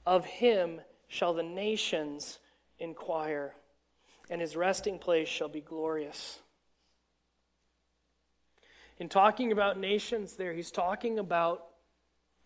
of 0.07 0.25
him 0.25 0.81
shall 1.09 1.35
the 1.35 1.43
nations 1.43 2.39
inquire, 2.79 3.57
and 4.31 4.41
his 4.41 4.55
resting 4.55 5.01
place 5.01 5.27
shall 5.27 5.49
be 5.49 5.61
glorious. 5.61 6.39
In 9.01 9.09
talking 9.09 9.51
about 9.51 9.77
nations, 9.77 10.37
there, 10.37 10.53
he's 10.53 10.71
talking 10.71 11.19
about 11.19 11.67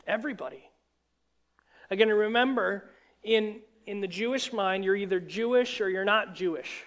everybody. 0.07 0.71
Again, 1.91 2.09
remember, 2.09 2.89
in, 3.23 3.61
in 3.85 4.01
the 4.01 4.09
Jewish 4.09 4.51
mind, 4.51 4.83
you're 4.83 4.97
either 4.97 5.21
Jewish 5.21 5.83
or 5.83 5.91
you're 5.91 6.07
not 6.07 6.35
Jewish. 6.35 6.85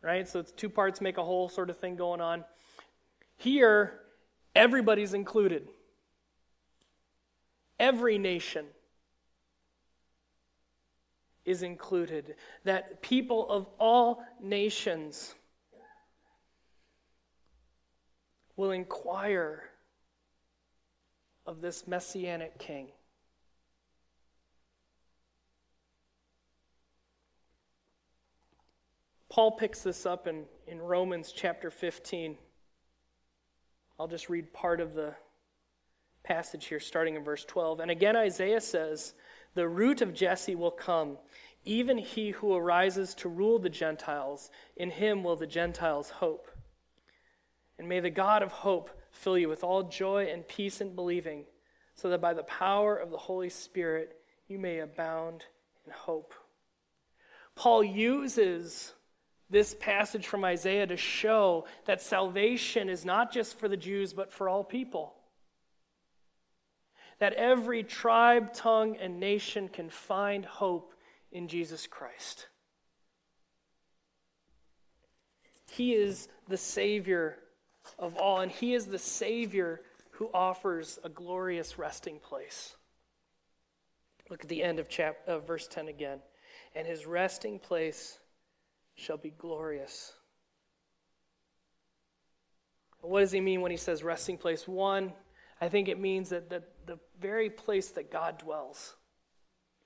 Right? 0.00 0.26
So 0.26 0.40
it's 0.40 0.52
two 0.52 0.70
parts 0.70 1.02
make 1.02 1.18
a 1.18 1.22
whole 1.22 1.50
sort 1.50 1.68
of 1.68 1.76
thing 1.76 1.96
going 1.96 2.22
on. 2.22 2.46
Here, 3.40 3.98
everybody's 4.54 5.14
included. 5.14 5.66
Every 7.78 8.18
nation 8.18 8.66
is 11.46 11.62
included. 11.62 12.34
That 12.64 13.00
people 13.00 13.48
of 13.48 13.66
all 13.78 14.22
nations 14.42 15.34
will 18.56 18.72
inquire 18.72 19.70
of 21.46 21.62
this 21.62 21.86
messianic 21.86 22.58
king. 22.58 22.88
Paul 29.30 29.52
picks 29.52 29.80
this 29.80 30.04
up 30.04 30.26
in, 30.26 30.44
in 30.66 30.78
Romans 30.78 31.32
chapter 31.34 31.70
15. 31.70 32.36
I'll 34.00 34.08
just 34.08 34.30
read 34.30 34.54
part 34.54 34.80
of 34.80 34.94
the 34.94 35.14
passage 36.24 36.64
here, 36.64 36.80
starting 36.80 37.16
in 37.16 37.22
verse 37.22 37.44
12. 37.44 37.80
And 37.80 37.90
again, 37.90 38.16
Isaiah 38.16 38.62
says, 38.62 39.12
The 39.52 39.68
root 39.68 40.00
of 40.00 40.14
Jesse 40.14 40.54
will 40.54 40.70
come, 40.70 41.18
even 41.66 41.98
he 41.98 42.30
who 42.30 42.56
arises 42.56 43.14
to 43.16 43.28
rule 43.28 43.58
the 43.58 43.68
Gentiles. 43.68 44.50
In 44.74 44.90
him 44.90 45.22
will 45.22 45.36
the 45.36 45.46
Gentiles 45.46 46.08
hope. 46.08 46.48
And 47.78 47.90
may 47.90 48.00
the 48.00 48.08
God 48.08 48.42
of 48.42 48.52
hope 48.52 48.88
fill 49.10 49.36
you 49.36 49.50
with 49.50 49.62
all 49.62 49.82
joy 49.82 50.30
and 50.32 50.48
peace 50.48 50.80
in 50.80 50.94
believing, 50.94 51.44
so 51.94 52.08
that 52.08 52.22
by 52.22 52.32
the 52.32 52.44
power 52.44 52.96
of 52.96 53.10
the 53.10 53.18
Holy 53.18 53.50
Spirit 53.50 54.16
you 54.48 54.58
may 54.58 54.78
abound 54.78 55.44
in 55.84 55.92
hope. 55.92 56.32
Paul 57.54 57.84
uses 57.84 58.94
this 59.50 59.74
passage 59.78 60.26
from 60.26 60.44
Isaiah 60.44 60.86
to 60.86 60.96
show 60.96 61.66
that 61.84 62.00
salvation 62.00 62.88
is 62.88 63.04
not 63.04 63.32
just 63.32 63.58
for 63.58 63.68
the 63.68 63.76
Jews, 63.76 64.12
but 64.12 64.32
for 64.32 64.48
all 64.48 64.62
people. 64.62 65.14
That 67.18 67.32
every 67.34 67.82
tribe, 67.82 68.54
tongue, 68.54 68.96
and 68.96 69.18
nation 69.18 69.68
can 69.68 69.90
find 69.90 70.44
hope 70.44 70.94
in 71.32 71.48
Jesus 71.48 71.86
Christ. 71.86 72.46
He 75.70 75.94
is 75.94 76.28
the 76.48 76.56
Savior 76.56 77.36
of 77.98 78.16
all, 78.16 78.40
and 78.40 78.50
He 78.50 78.74
is 78.74 78.86
the 78.86 78.98
Savior 78.98 79.82
who 80.12 80.30
offers 80.32 80.98
a 81.04 81.08
glorious 81.08 81.78
resting 81.78 82.18
place. 82.18 82.76
Look 84.28 84.42
at 84.42 84.48
the 84.48 84.62
end 84.62 84.78
of, 84.78 84.88
chap- 84.88 85.26
of 85.26 85.46
verse 85.46 85.66
10 85.66 85.88
again. 85.88 86.20
And 86.74 86.86
His 86.86 87.06
resting 87.06 87.58
place 87.58 88.18
shall 89.00 89.16
be 89.16 89.30
glorious. 89.30 90.12
What 93.00 93.20
does 93.20 93.32
he 93.32 93.40
mean 93.40 93.62
when 93.62 93.70
he 93.70 93.78
says 93.78 94.02
resting 94.02 94.36
place? 94.36 94.68
One, 94.68 95.12
I 95.60 95.68
think 95.68 95.88
it 95.88 95.98
means 95.98 96.28
that 96.28 96.50
the, 96.50 96.62
the 96.86 96.98
very 97.18 97.48
place 97.48 97.88
that 97.90 98.12
God 98.12 98.38
dwells, 98.38 98.94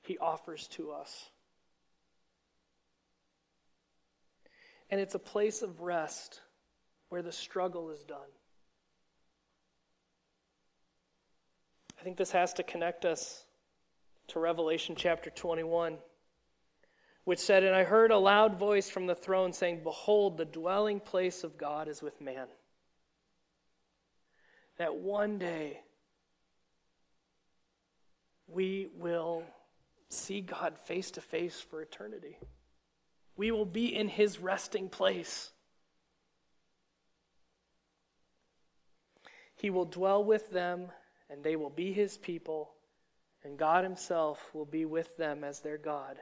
he 0.03 0.18
offers 0.18 0.66
to 0.68 0.90
us. 0.90 1.31
And 4.90 5.00
it's 5.00 5.14
a 5.14 5.20
place 5.20 5.62
of 5.62 5.81
rest 5.81 6.40
where 7.09 7.22
the 7.22 7.33
struggle 7.33 7.90
is 7.90 8.03
done. 8.05 8.18
I 12.00 12.03
think 12.03 12.16
this 12.16 12.33
has 12.33 12.53
to 12.55 12.62
connect 12.64 13.05
us 13.05 13.44
to 14.29 14.40
Revelation 14.40 14.94
chapter 14.96 15.31
21 15.31 15.98
which 17.24 17.38
said, 17.38 17.64
And 17.64 17.74
I 17.74 17.84
heard 17.84 18.10
a 18.10 18.18
loud 18.18 18.58
voice 18.58 18.88
from 18.88 19.06
the 19.06 19.14
throne 19.14 19.52
saying, 19.52 19.80
Behold, 19.82 20.37
the 20.37 20.44
dwelling 20.44 21.00
place 21.00 21.42
of 21.42 21.56
God 21.56 21.88
is 21.88 22.02
with 22.02 22.20
man. 22.20 22.46
That 24.78 24.96
one 24.96 25.38
day 25.38 25.80
we 28.46 28.88
will 28.96 29.42
see 30.08 30.40
God 30.40 30.78
face 30.78 31.10
to 31.12 31.20
face 31.20 31.60
for 31.60 31.80
eternity. 31.80 32.38
We 33.37 33.50
will 33.50 33.66
be 33.66 33.94
in 33.94 34.08
his 34.08 34.38
resting 34.38 34.88
place. 34.88 35.50
He 39.56 39.70
will 39.70 39.87
dwell 39.87 40.22
with 40.22 40.50
them, 40.50 40.88
and 41.30 41.42
they 41.42 41.56
will 41.56 41.70
be 41.70 41.92
his 41.92 42.18
people, 42.18 42.74
and 43.42 43.58
God 43.58 43.82
himself 43.82 44.50
will 44.52 44.66
be 44.66 44.84
with 44.84 45.16
them 45.16 45.42
as 45.42 45.60
their 45.60 45.78
God. 45.78 46.18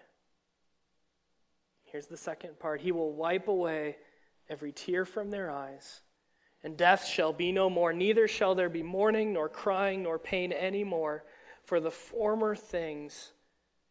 Here's 1.92 2.06
the 2.06 2.16
second 2.16 2.58
part 2.58 2.80
He 2.80 2.90
will 2.90 3.12
wipe 3.12 3.48
away 3.48 3.98
every 4.48 4.72
tear 4.72 5.04
from 5.04 5.30
their 5.30 5.50
eyes, 5.50 6.00
and 6.64 6.76
death 6.76 7.06
shall 7.06 7.34
be 7.34 7.52
no 7.52 7.68
more. 7.68 7.92
Neither 7.92 8.26
shall 8.26 8.54
there 8.54 8.70
be 8.70 8.82
mourning, 8.82 9.34
nor 9.34 9.50
crying, 9.50 10.02
nor 10.02 10.18
pain 10.18 10.52
any 10.52 10.84
more, 10.84 11.24
for 11.64 11.80
the 11.80 11.90
former 11.90 12.56
things 12.56 13.32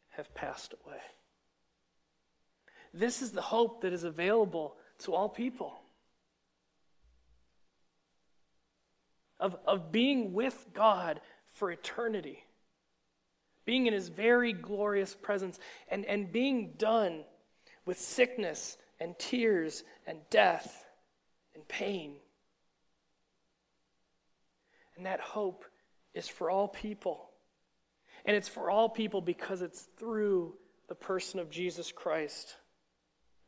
have 0.09 0.33
passed 0.33 0.73
away. 0.83 0.97
This 2.91 3.21
is 3.21 3.31
the 3.31 3.41
hope 3.41 3.81
that 3.81 3.93
is 3.93 4.03
available 4.03 4.75
to 4.99 5.13
all 5.13 5.29
people. 5.29 5.79
Of, 9.39 9.55
of 9.65 9.91
being 9.91 10.33
with 10.33 10.67
God 10.73 11.21
for 11.51 11.71
eternity, 11.71 12.43
being 13.63 13.85
in 13.85 13.93
His 13.93 14.09
very 14.09 14.53
glorious 14.53 15.13
presence, 15.13 15.59
and, 15.87 16.03
and 16.05 16.31
being 16.31 16.73
done 16.77 17.25
with 17.85 17.99
sickness 17.99 18.77
and 18.99 19.17
tears 19.17 19.83
and 20.05 20.19
death 20.29 20.85
and 21.55 21.67
pain. 21.67 22.15
And 24.95 25.05
that 25.05 25.19
hope 25.19 25.65
is 26.13 26.27
for 26.27 26.49
all 26.49 26.67
people. 26.67 27.29
And 28.25 28.35
it's 28.35 28.47
for 28.47 28.69
all 28.69 28.89
people 28.89 29.21
because 29.21 29.61
it's 29.61 29.87
through 29.97 30.53
the 30.87 30.95
person 30.95 31.39
of 31.39 31.49
Jesus 31.49 31.91
Christ. 31.91 32.55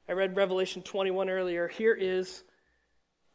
I 0.10 0.14
read 0.14 0.36
Revelation 0.36 0.82
21 0.82 1.30
earlier. 1.30 1.68
Here 1.68 1.94
is 1.94 2.44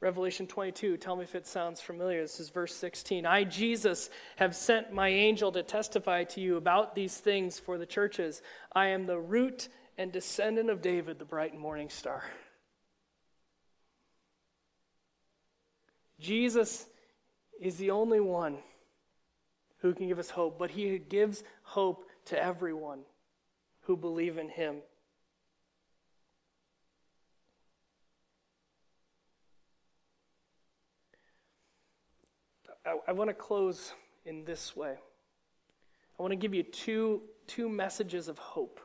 Revelation 0.00 0.46
22. 0.46 0.96
Tell 0.96 1.16
me 1.16 1.24
if 1.24 1.34
it 1.34 1.46
sounds 1.46 1.80
familiar. 1.80 2.22
This 2.22 2.40
is 2.40 2.50
verse 2.50 2.74
16. 2.74 3.26
I, 3.26 3.44
Jesus, 3.44 4.11
have 4.37 4.54
sent 4.54 4.92
my 4.92 5.08
angel 5.08 5.50
to 5.52 5.62
testify 5.62 6.24
to 6.24 6.40
you 6.40 6.56
about 6.56 6.94
these 6.94 7.16
things 7.16 7.58
for 7.58 7.78
the 7.78 7.87
churches. 7.87 8.42
I 8.72 8.88
am 8.88 9.06
the 9.06 9.18
root 9.18 9.68
and 9.98 10.12
descendant 10.12 10.70
of 10.70 10.80
David, 10.80 11.18
the 11.18 11.24
bright 11.24 11.52
and 11.52 11.61
morning 11.61 11.90
star. 11.90 12.22
Jesus 16.20 16.87
is 17.61 17.76
the 17.76 17.90
only 17.90 18.20
one 18.20 18.58
who 19.78 19.92
can 19.92 20.06
give 20.06 20.20
us 20.20 20.30
hope, 20.30 20.58
but 20.58 20.70
he 20.70 20.98
gives 20.98 21.42
hope 21.62 22.08
to 22.26 22.40
everyone 22.40 23.00
who 23.82 23.96
believe 23.96 24.38
in 24.38 24.48
him. 24.48 24.76
I, 32.87 32.96
I 33.08 33.12
want 33.12 33.30
to 33.30 33.34
close 33.34 33.92
in 34.24 34.44
this 34.44 34.76
way. 34.76 34.94
I 36.18 36.22
want 36.22 36.32
to 36.32 36.37
give 36.37 36.54
you 36.54 36.62
two, 36.62 37.22
two 37.46 37.68
messages 37.68 38.28
of 38.28 38.38
hope. 38.38 38.80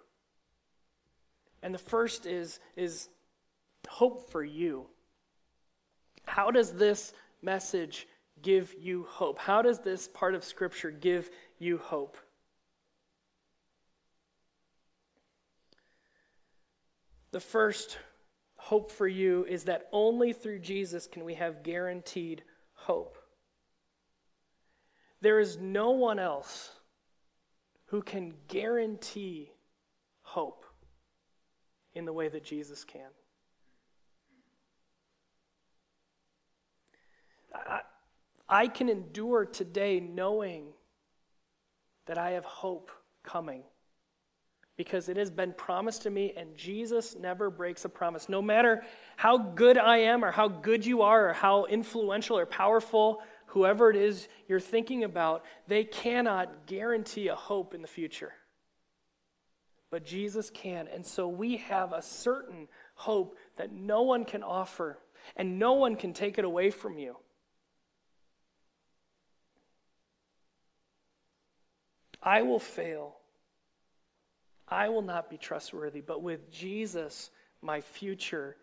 And 1.64 1.74
the 1.74 1.80
first 1.80 2.26
is, 2.26 2.60
is 2.76 3.08
hope 3.88 4.30
for 4.30 4.44
you. 4.44 4.88
How 6.26 6.52
does 6.52 6.74
this 6.74 7.14
message 7.42 8.06
give 8.42 8.76
you 8.78 9.08
hope? 9.10 9.40
How 9.40 9.62
does 9.62 9.80
this 9.80 10.10
part 10.10 10.36
of 10.36 10.44
Scripture 10.44 10.92
give 10.92 11.30
you 11.60 11.78
hope? 11.78 12.18
The 17.32 17.40
first 17.40 17.98
hope 18.58 18.92
for 18.92 19.08
you 19.08 19.46
is 19.46 19.64
that 19.64 19.88
only 19.94 20.34
through 20.34 20.60
Jesus 20.60 21.08
can 21.08 21.24
we 21.24 21.36
have 21.36 21.64
guaranteed 21.64 22.44
hope. 22.74 23.18
There 25.22 25.40
is 25.40 25.58
no 25.58 25.92
one 25.92 26.20
else 26.20 26.72
who 27.86 28.02
can 28.02 28.34
guarantee 28.50 29.52
hope 30.24 30.63
in 31.96 32.06
the 32.06 32.14
way 32.14 32.30
that 32.30 32.44
Jesus 32.44 32.84
can. 32.84 33.10
I, 38.50 38.68
can 38.68 38.90
endure 38.90 39.46
today 39.46 40.00
knowing 40.00 40.66
that 42.08 42.18
I 42.18 42.32
have 42.32 42.46
hope 42.46 42.92
coming 43.24 43.64
because 44.76 45.08
it 45.08 45.18
has 45.18 45.30
been 45.30 45.54
promised 45.54 46.02
to 46.04 46.10
me, 46.10 46.34
and 46.36 46.58
Jesus 46.58 47.16
never 47.16 47.52
breaks 47.52 47.86
a 47.86 47.90
promise. 47.90 48.28
No 48.28 48.42
matter 48.42 48.84
how 49.16 49.38
good 49.38 49.78
I 49.78 49.98
am, 49.98 50.26
or 50.26 50.32
how 50.32 50.48
good 50.48 50.86
you 50.86 51.04
are, 51.04 51.30
or 51.30 51.34
how 51.34 51.66
influential 51.66 52.38
or 52.38 52.48
powerful, 52.48 53.22
whoever 53.48 53.92
it 53.92 53.96
is 53.96 54.28
you're 54.48 54.60
thinking 54.60 55.04
about, 55.04 55.46
they 55.68 55.84
cannot 55.84 56.66
guarantee 56.66 57.28
a 57.28 57.36
hope 57.36 57.76
in 57.76 57.84
the 57.84 57.88
future. 57.88 58.34
But 59.94 60.06
Jesus 60.06 60.50
can. 60.50 60.88
And 60.92 61.06
so 61.06 61.28
we 61.28 61.58
have 61.58 61.94
a 61.94 62.02
certain 62.02 62.68
hope 62.96 63.38
that 63.58 63.72
no 63.72 64.02
one 64.02 64.26
can 64.26 64.42
offer, 64.42 64.98
and 65.36 65.60
no 65.60 65.74
one 65.74 65.98
can 65.98 66.14
take 66.14 66.40
it 66.40 66.46
away 66.46 66.72
from 66.72 66.98
you. 66.98 67.16
I 72.24 72.42
will 72.42 72.58
fail. 72.58 73.18
I 74.68 74.90
will 74.90 75.04
not 75.04 75.30
be 75.30 75.38
trustworthy, 75.38 76.02
but 76.02 76.24
with 76.24 76.52
Jesus, 76.52 77.30
my 77.62 77.80
future 77.80 78.56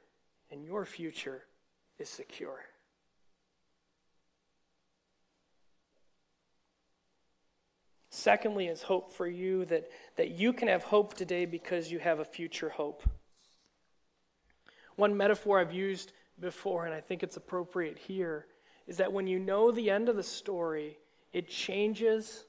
and 0.51 0.64
your 0.64 0.85
future 0.85 1.45
is 2.01 2.09
secure. 2.09 2.59
Secondly, 8.20 8.66
is 8.66 8.82
hope 8.82 9.10
for 9.10 9.26
you 9.26 9.64
that, 9.66 9.90
that 10.16 10.32
you 10.32 10.52
can 10.52 10.68
have 10.68 10.82
hope 10.82 11.14
today 11.14 11.46
because 11.46 11.90
you 11.90 11.98
have 12.00 12.18
a 12.18 12.24
future 12.24 12.68
hope. 12.68 13.02
One 14.96 15.16
metaphor 15.16 15.58
I've 15.58 15.72
used 15.72 16.12
before, 16.38 16.84
and 16.84 16.94
I 16.94 17.00
think 17.00 17.22
it's 17.22 17.38
appropriate 17.38 17.96
here, 17.96 18.44
is 18.86 18.98
that 18.98 19.14
when 19.14 19.26
you 19.26 19.38
know 19.38 19.70
the 19.70 19.88
end 19.88 20.10
of 20.10 20.16
the 20.16 20.22
story, 20.22 20.98
it 21.32 21.48
changes 21.48 22.44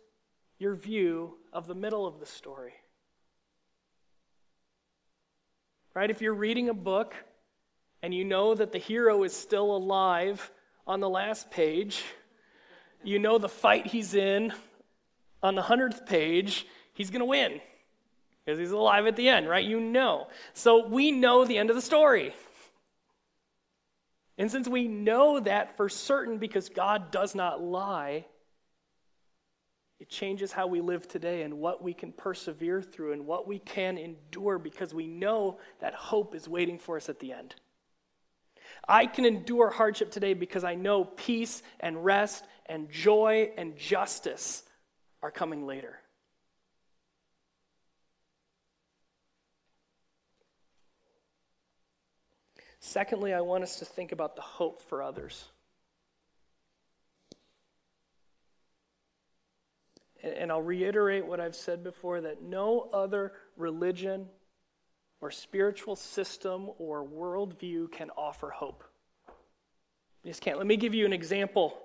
your 0.60 0.76
view 0.76 1.36
of 1.54 1.68
the 1.68 1.76
middle 1.76 2.06
of 2.06 2.20
the 2.20 2.26
story. 2.26 2.74
Right? 5.94 6.10
If 6.10 6.22
you're 6.22 6.34
reading 6.34 6.68
a 6.68 6.74
book 6.74 7.16
and 8.04 8.14
you 8.14 8.26
know 8.26 8.56
that 8.56 8.74
the 8.74 8.78
hero 8.78 9.24
is 9.24 9.34
still 9.34 9.74
alive 9.74 10.52
on 10.86 11.00
the 11.00 11.10
last 11.10 11.50
page, 11.50 12.04
you 13.06 13.20
know 13.20 13.38
the 13.38 13.48
fight 13.48 13.88
he's 13.88 14.14
in 14.16 14.52
on 15.44 15.56
the 15.56 15.62
100th 15.62 16.06
page, 16.06 16.66
he's 16.94 17.10
going 17.10 17.22
to 17.22 17.26
win 17.26 17.60
because 18.46 18.60
he's 18.60 18.72
alive 18.72 19.06
at 19.06 19.16
the 19.16 19.30
end, 19.30 19.48
right? 19.48 19.66
You 19.66 19.80
know. 19.80 20.28
So 20.54 20.88
we 20.88 21.12
know 21.12 21.46
the 21.46 21.58
end 21.58 21.70
of 21.70 21.76
the 21.76 21.82
story. 21.82 22.34
And 24.38 24.52
since 24.52 24.68
we 24.68 24.88
know 24.88 25.40
that 25.40 25.78
for 25.78 25.90
certain 25.90 26.38
because 26.38 26.70
God 26.70 27.12
does 27.12 27.36
not 27.36 27.62
lie, 27.62 28.26
it 30.00 30.10
changes 30.10 30.52
how 30.52 30.66
we 30.66 30.82
live 30.82 31.08
today 31.08 31.44
and 31.44 31.60
what 31.60 31.84
we 31.84 31.94
can 31.94 32.12
persevere 32.12 32.82
through 32.82 33.14
and 33.14 33.28
what 33.28 33.48
we 33.48 33.60
can 33.60 34.00
endure 34.00 34.58
because 34.58 34.96
we 34.96 35.06
know 35.06 35.60
that 35.80 35.94
hope 35.94 36.34
is 36.34 36.50
waiting 36.50 36.80
for 36.80 36.98
us 36.98 37.08
at 37.08 37.20
the 37.20 37.34
end. 37.34 37.54
I 38.88 39.06
can 39.06 39.26
endure 39.26 39.70
hardship 39.70 40.10
today 40.10 40.34
because 40.34 40.64
I 40.64 40.74
know 40.74 41.06
peace 41.06 41.62
and 41.80 42.04
rest 42.04 42.44
and 42.66 42.90
joy 42.90 43.52
and 43.58 43.78
justice 43.78 44.64
are 45.22 45.32
coming 45.32 45.66
later. 45.66 46.00
Secondly, 52.80 53.34
I 53.34 53.42
want 53.42 53.64
us 53.64 53.78
to 53.80 53.86
think 53.86 54.12
about 54.12 54.36
the 54.36 54.42
hope 54.42 54.82
for 54.82 55.04
others. 55.04 55.46
and 60.24 60.52
I'll 60.52 60.62
reiterate 60.62 61.26
what 61.26 61.40
I've 61.40 61.56
said 61.56 61.84
before 61.84 62.22
that 62.22 62.42
no 62.42 62.90
other 62.94 63.34
religion 63.58 64.28
or 65.20 65.32
spiritual 65.32 65.96
system 65.96 66.70
or 66.78 67.06
worldview 67.06 67.92
can 67.92 68.10
offer 68.18 68.50
hope. 68.50 68.84
You 70.24 70.32
just 70.32 70.42
can't. 70.42 70.58
Let 70.58 70.68
me 70.68 70.78
give 70.78 70.94
you 70.94 71.06
an 71.06 71.14
example 71.14 71.78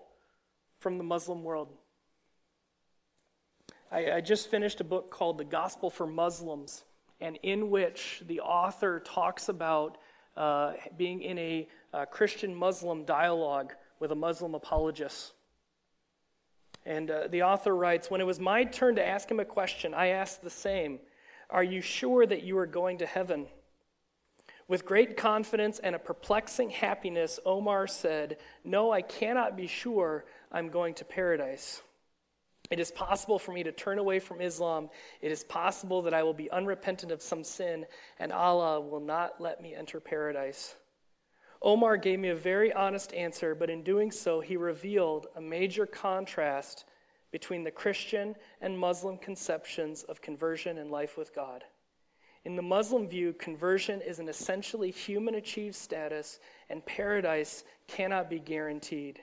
from 0.78 0.99
the 0.99 1.05
Muslim 1.05 1.43
world. 1.43 1.68
I, 3.91 4.12
I 4.12 4.20
just 4.20 4.51
finished 4.51 4.80
a 4.80 4.84
book 4.84 5.11
called 5.11 5.39
The 5.39 5.45
Gospel 5.45 5.91
for 5.91 6.07
Muslims, 6.07 6.84
and 7.20 7.39
in 7.43 7.70
which 7.70 8.22
the 8.26 8.41
author 8.41 9.01
talks 9.01 9.49
about 9.49 9.99
uh, 10.37 10.72
being 10.97 11.22
in 11.22 11.39
a 11.39 11.68
uh, 11.95 12.05
Christian 12.07 12.55
Muslim 12.55 13.05
dialogue 13.05 13.72
with 14.01 14.12
a 14.12 14.14
Muslim 14.14 14.55
apologist. 14.55 15.32
And 16.84 17.11
uh, 17.11 17.28
the 17.28 17.43
author 17.43 17.74
writes 17.74 18.11
When 18.11 18.20
it 18.20 18.26
was 18.26 18.41
my 18.41 18.64
turn 18.64 18.97
to 18.97 19.07
ask 19.07 19.30
him 19.30 19.41
a 19.41 19.45
question, 19.45 19.95
I 19.95 20.09
asked 20.09 20.43
the 20.43 20.51
same 20.51 20.99
Are 21.49 21.64
you 21.64 21.80
sure 21.80 22.26
that 22.26 22.43
you 22.43 22.59
are 22.59 22.66
going 22.66 22.99
to 22.99 23.07
heaven? 23.07 23.47
With 24.68 24.84
great 24.84 25.16
confidence 25.16 25.78
and 25.78 25.95
a 25.95 25.99
perplexing 25.99 26.70
happiness, 26.70 27.39
Omar 27.47 27.87
said, 27.87 28.39
No, 28.64 28.91
I 28.91 29.01
cannot 29.01 29.57
be 29.57 29.68
sure 29.68 30.24
I'm 30.51 30.70
going 30.70 30.95
to 30.95 31.05
paradise. 31.05 31.82
It 32.71 32.81
is 32.81 32.91
possible 32.91 33.39
for 33.39 33.53
me 33.53 33.62
to 33.62 33.73
turn 33.73 33.99
away 33.99 34.19
from 34.19 34.41
Islam. 34.41 34.91
It 35.21 35.31
is 35.31 35.45
possible 35.45 36.03
that 36.03 36.14
I 36.14 36.23
will 36.23 36.35
be 36.35 36.51
unrepentant 36.51 37.12
of 37.12 37.23
some 37.23 37.45
sin, 37.45 37.87
and 38.19 38.33
Allah 38.33 38.81
will 38.81 39.01
not 39.01 39.41
let 39.41 39.62
me 39.62 39.75
enter 39.75 40.01
paradise. 40.01 40.75
Omar 41.62 41.97
gave 41.97 42.19
me 42.19 42.29
a 42.29 42.35
very 42.35 42.73
honest 42.73 43.14
answer, 43.14 43.55
but 43.55 43.71
in 43.71 43.83
doing 43.83 44.11
so, 44.11 44.41
he 44.41 44.57
revealed 44.57 45.29
a 45.37 45.41
major 45.41 45.87
contrast 45.87 46.85
between 47.33 47.64
the 47.64 47.71
Christian 47.71 48.35
and 48.61 48.79
Muslim 48.79 49.17
conceptions 49.19 50.03
of 50.05 50.21
conversion 50.21 50.79
and 50.79 50.91
life 50.91 51.17
with 51.17 51.35
God. 51.35 51.64
In 52.45 52.57
the 52.57 52.62
Muslim 52.62 53.09
view, 53.09 53.33
conversion 53.33 54.01
is 54.01 54.21
an 54.21 54.29
essentially 54.29 54.91
human 54.91 55.35
achieved 55.35 55.75
status, 55.75 56.39
and 56.71 56.85
paradise 56.87 57.64
cannot 57.89 58.31
be 58.31 58.39
guaranteed. 58.39 59.21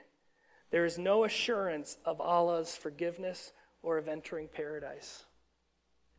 There 0.73 0.83
is 0.83 0.97
no 0.97 1.23
assurance 1.23 1.97
of 2.03 2.19
Allah's 2.19 2.75
forgiveness 2.75 3.53
or 3.81 3.97
of 3.97 4.09
entering 4.09 4.49
paradise. 4.49 5.23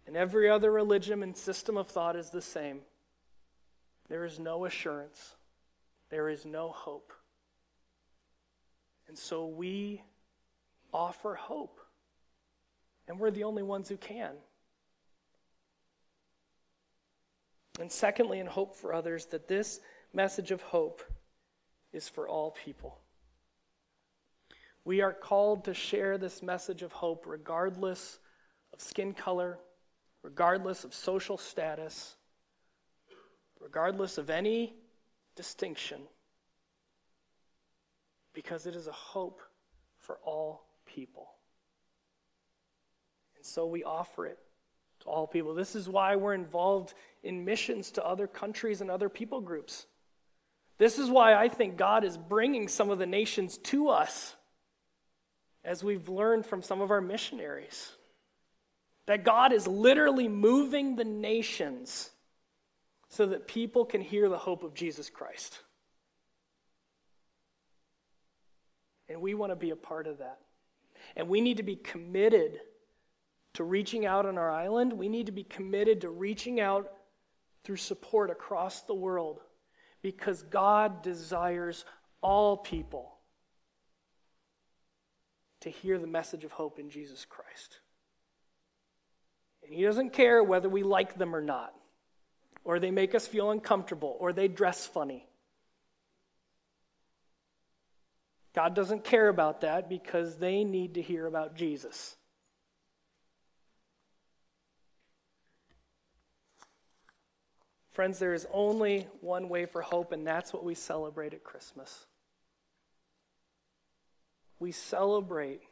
And 0.06 0.16
every 0.16 0.48
other 0.48 0.70
religion 0.70 1.22
and 1.22 1.36
system 1.36 1.76
of 1.76 1.88
thought 1.88 2.16
is 2.16 2.30
the 2.30 2.40
same. 2.40 2.80
There 4.08 4.24
is 4.24 4.38
no 4.38 4.64
assurance 4.64 5.34
there 6.14 6.28
is 6.28 6.46
no 6.46 6.68
hope. 6.68 7.12
And 9.08 9.18
so 9.18 9.46
we 9.46 10.00
offer 10.92 11.34
hope. 11.34 11.80
And 13.08 13.18
we're 13.18 13.32
the 13.32 13.42
only 13.42 13.64
ones 13.64 13.88
who 13.88 13.96
can. 13.96 14.30
And 17.80 17.90
secondly, 17.90 18.38
in 18.38 18.46
hope 18.46 18.76
for 18.76 18.94
others, 18.94 19.26
that 19.26 19.48
this 19.48 19.80
message 20.12 20.52
of 20.52 20.62
hope 20.62 21.02
is 21.92 22.08
for 22.08 22.28
all 22.28 22.52
people. 22.64 23.00
We 24.84 25.00
are 25.00 25.12
called 25.12 25.64
to 25.64 25.74
share 25.74 26.18
this 26.18 26.42
message 26.42 26.82
of 26.82 26.92
hope 26.92 27.24
regardless 27.26 28.18
of 28.72 28.80
skin 28.80 29.14
color, 29.14 29.58
regardless 30.22 30.84
of 30.84 30.94
social 30.94 31.38
status, 31.38 32.16
regardless 33.60 34.18
of 34.18 34.30
any 34.30 34.74
distinction 35.36 36.02
because 38.34 38.66
it 38.66 38.74
is 38.74 38.86
a 38.86 38.92
hope 38.92 39.40
for 39.98 40.18
all 40.24 40.66
people. 40.84 41.28
And 43.36 43.46
so 43.46 43.66
we 43.66 43.84
offer 43.84 44.26
it 44.26 44.38
to 45.00 45.06
all 45.06 45.26
people. 45.26 45.54
This 45.54 45.74
is 45.74 45.88
why 45.88 46.16
we're 46.16 46.34
involved 46.34 46.92
in 47.22 47.44
missions 47.44 47.92
to 47.92 48.04
other 48.04 48.26
countries 48.26 48.80
and 48.80 48.90
other 48.90 49.08
people 49.08 49.40
groups. 49.40 49.86
This 50.76 50.98
is 50.98 51.08
why 51.08 51.34
I 51.34 51.48
think 51.48 51.76
God 51.76 52.04
is 52.04 52.18
bringing 52.18 52.68
some 52.68 52.90
of 52.90 52.98
the 52.98 53.06
nations 53.06 53.56
to 53.58 53.88
us, 53.88 54.34
as 55.64 55.82
we've 55.82 56.08
learned 56.08 56.44
from 56.44 56.62
some 56.62 56.80
of 56.80 56.90
our 56.90 57.00
missionaries. 57.00 57.92
That 59.06 59.24
God 59.24 59.52
is 59.52 59.66
literally 59.66 60.28
moving 60.28 60.96
the 60.96 61.04
nations 61.04 62.10
so 63.08 63.26
that 63.26 63.46
people 63.46 63.84
can 63.84 64.00
hear 64.00 64.28
the 64.28 64.38
hope 64.38 64.64
of 64.64 64.74
Jesus 64.74 65.10
Christ. 65.10 65.60
And 69.08 69.20
we 69.20 69.34
want 69.34 69.52
to 69.52 69.56
be 69.56 69.70
a 69.70 69.76
part 69.76 70.06
of 70.06 70.18
that. 70.18 70.38
And 71.16 71.28
we 71.28 71.40
need 71.40 71.58
to 71.58 71.62
be 71.62 71.76
committed 71.76 72.60
to 73.54 73.64
reaching 73.64 74.06
out 74.06 74.26
on 74.26 74.38
our 74.38 74.50
island. 74.50 74.92
We 74.92 75.08
need 75.08 75.26
to 75.26 75.32
be 75.32 75.44
committed 75.44 76.00
to 76.00 76.08
reaching 76.08 76.60
out 76.60 76.90
through 77.62 77.76
support 77.76 78.30
across 78.30 78.82
the 78.82 78.94
world 78.94 79.40
because 80.02 80.42
God 80.42 81.02
desires 81.02 81.84
all 82.22 82.56
people 82.56 83.13
to 85.64 85.70
hear 85.70 85.98
the 85.98 86.06
message 86.06 86.44
of 86.44 86.52
hope 86.52 86.78
in 86.78 86.88
Jesus 86.88 87.26
Christ. 87.26 87.80
And 89.62 89.74
He 89.74 89.82
doesn't 89.82 90.14
care 90.14 90.42
whether 90.42 90.68
we 90.68 90.82
like 90.82 91.18
them 91.18 91.34
or 91.34 91.42
not 91.42 91.74
or 92.64 92.78
they 92.78 92.90
make 92.90 93.14
us 93.14 93.26
feel 93.26 93.50
uncomfortable, 93.50 94.16
or 94.18 94.32
they 94.32 94.48
dress 94.48 94.86
funny. 94.86 95.26
God 98.54 98.74
doesn't 98.74 99.04
care 99.04 99.28
about 99.28 99.60
that 99.60 99.88
because 99.88 100.36
they 100.36 100.64
need 100.64 100.94
to 100.94 101.02
hear 101.02 101.26
about 101.26 101.56
Jesus. 101.56 102.16
Friends, 107.90 108.18
there 108.18 108.34
is 108.34 108.46
only 108.52 109.06
one 109.20 109.48
way 109.48 109.66
for 109.66 109.82
hope, 109.82 110.12
and 110.12 110.26
that's 110.26 110.52
what 110.52 110.64
we 110.64 110.74
celebrate 110.74 111.34
at 111.34 111.44
Christmas. 111.44 112.06
We 114.58 114.72
celebrate 114.72 115.62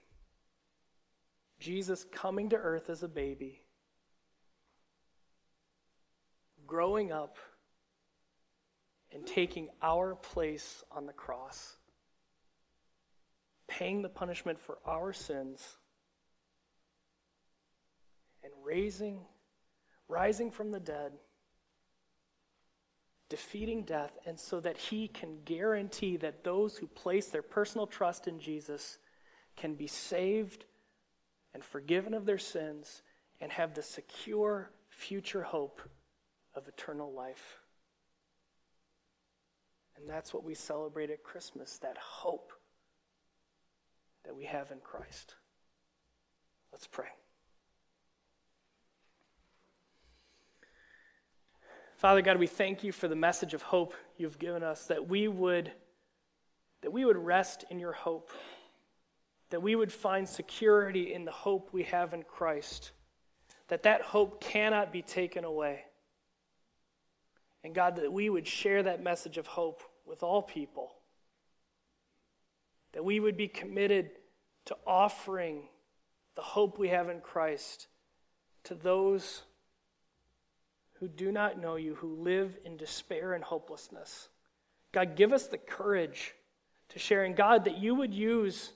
Jesus 1.59 2.05
coming 2.12 2.51
to 2.51 2.57
earth 2.57 2.91
as 2.91 3.03
a 3.03 3.09
baby, 3.09 3.62
growing 6.66 7.12
up, 7.12 7.37
and 9.12 9.26
taking 9.26 9.68
our 9.83 10.14
place 10.14 10.83
on 10.91 11.07
the 11.07 11.12
cross, 11.12 11.76
paying 13.68 14.03
the 14.03 14.09
punishment 14.09 14.59
for 14.59 14.78
our 14.85 15.12
sins, 15.12 15.62
and 18.43 18.53
raising, 18.64 19.20
rising 20.09 20.51
from 20.51 20.72
the 20.72 20.80
dead, 20.80 21.12
defeating 23.33 23.83
death, 23.85 24.12
and 24.26 24.39
so 24.39 24.61
that 24.61 24.76
he 24.76 25.09
can 25.09 25.39
guarantee 25.47 26.18
that 26.18 26.45
those 26.45 26.76
who 26.76 26.87
place 26.87 27.28
their 27.28 27.41
personal 27.41 27.87
trust 27.87 28.28
in 28.28 28.39
Jesus 28.39 28.99
can 29.57 29.74
be 29.74 29.87
saved 29.87 30.66
and 31.55 31.64
forgiven 31.64 32.12
of 32.12 32.26
their 32.26 32.37
sins 32.37 33.01
and 33.41 33.51
have 33.51 33.72
the 33.72 33.83
secure 33.83 34.70
future 34.91 35.43
hope 35.43 35.80
of 36.55 36.68
eternal 36.68 37.11
life. 37.11 37.59
And 39.97 40.07
that's 40.07 40.35
what 40.35 40.45
we 40.45 40.53
celebrate 40.55 41.09
at 41.09 41.24
Christmas 41.24 41.78
that 41.78 41.97
hope 41.97 42.53
that 44.26 44.37
we 44.37 44.45
have 44.45 44.70
in 44.70 44.80
Christ. 44.80 45.37
Let's 46.70 46.87
pray. 46.87 47.09
Father 52.03 52.20
God, 52.20 52.40
we 52.40 52.48
thank 52.48 52.82
you 52.82 52.90
for 52.90 53.07
the 53.07 53.14
message 53.14 53.55
of 53.55 53.62
hope 53.62 53.94
you've 54.16 54.40
given 54.40 54.64
us 54.64 54.86
that 54.86 55.09
we 55.09 55.28
would 55.28 55.70
that 56.80 56.92
we 56.92 57.05
would 57.05 57.16
rest 57.16 57.64
in 57.70 57.78
your 57.78 57.92
hope 57.92 58.32
that 59.50 59.62
we 59.62 59.76
would 59.76 59.92
find 59.92 60.28
security 60.28 61.14
in 61.14 61.24
the 61.24 61.30
hope 61.30 61.68
we 61.70 61.84
have 61.84 62.12
in 62.12 62.24
Christ, 62.24 62.90
that 63.68 63.84
that 63.84 64.03
hope 64.03 64.40
cannot 64.40 64.92
be 64.92 65.00
taken 65.00 65.44
away. 65.44 65.84
And 67.62 67.72
God, 67.72 67.94
that 67.94 68.12
we 68.12 68.28
would 68.28 68.48
share 68.48 68.82
that 68.82 69.00
message 69.00 69.38
of 69.38 69.46
hope 69.46 69.84
with 70.05 70.24
all 70.24 70.42
people, 70.42 70.90
that 72.94 73.05
we 73.05 73.20
would 73.20 73.36
be 73.36 73.46
committed 73.46 74.11
to 74.64 74.76
offering 74.84 75.68
the 76.34 76.42
hope 76.42 76.80
we 76.80 76.88
have 76.88 77.09
in 77.09 77.20
Christ 77.20 77.86
to 78.64 78.74
those 78.74 79.42
who 81.03 81.09
do 81.09 81.32
not 81.32 81.61
know 81.61 81.74
you, 81.74 81.96
who 81.96 82.14
live 82.14 82.57
in 82.64 82.76
despair 82.76 83.32
and 83.32 83.42
hopelessness. 83.42 84.28
God, 84.92 85.16
give 85.16 85.32
us 85.32 85.48
the 85.48 85.59
courage 85.59 86.32
to 86.90 87.00
share. 87.00 87.24
And 87.24 87.34
God, 87.34 87.64
that 87.64 87.78
you 87.78 87.96
would 87.96 88.14
use 88.14 88.70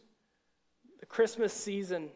the 0.99 1.07
Christmas 1.07 1.53
season, 1.53 2.09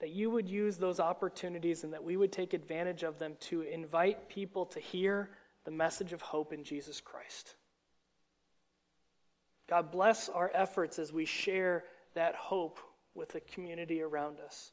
that 0.00 0.10
you 0.10 0.28
would 0.28 0.50
use 0.50 0.76
those 0.76 1.00
opportunities 1.00 1.82
and 1.82 1.94
that 1.94 2.04
we 2.04 2.18
would 2.18 2.30
take 2.30 2.52
advantage 2.52 3.04
of 3.04 3.18
them 3.18 3.36
to 3.40 3.62
invite 3.62 4.28
people 4.28 4.66
to 4.66 4.78
hear 4.78 5.30
the 5.64 5.70
message 5.70 6.12
of 6.12 6.20
hope 6.20 6.52
in 6.52 6.62
Jesus 6.62 7.00
Christ. 7.00 7.54
God 9.66 9.90
bless 9.90 10.28
our 10.28 10.50
efforts 10.52 10.98
as 10.98 11.10
we 11.10 11.24
share 11.24 11.84
that 12.12 12.34
hope 12.34 12.80
with 13.14 13.30
the 13.30 13.40
community 13.40 14.02
around 14.02 14.40
us. 14.40 14.72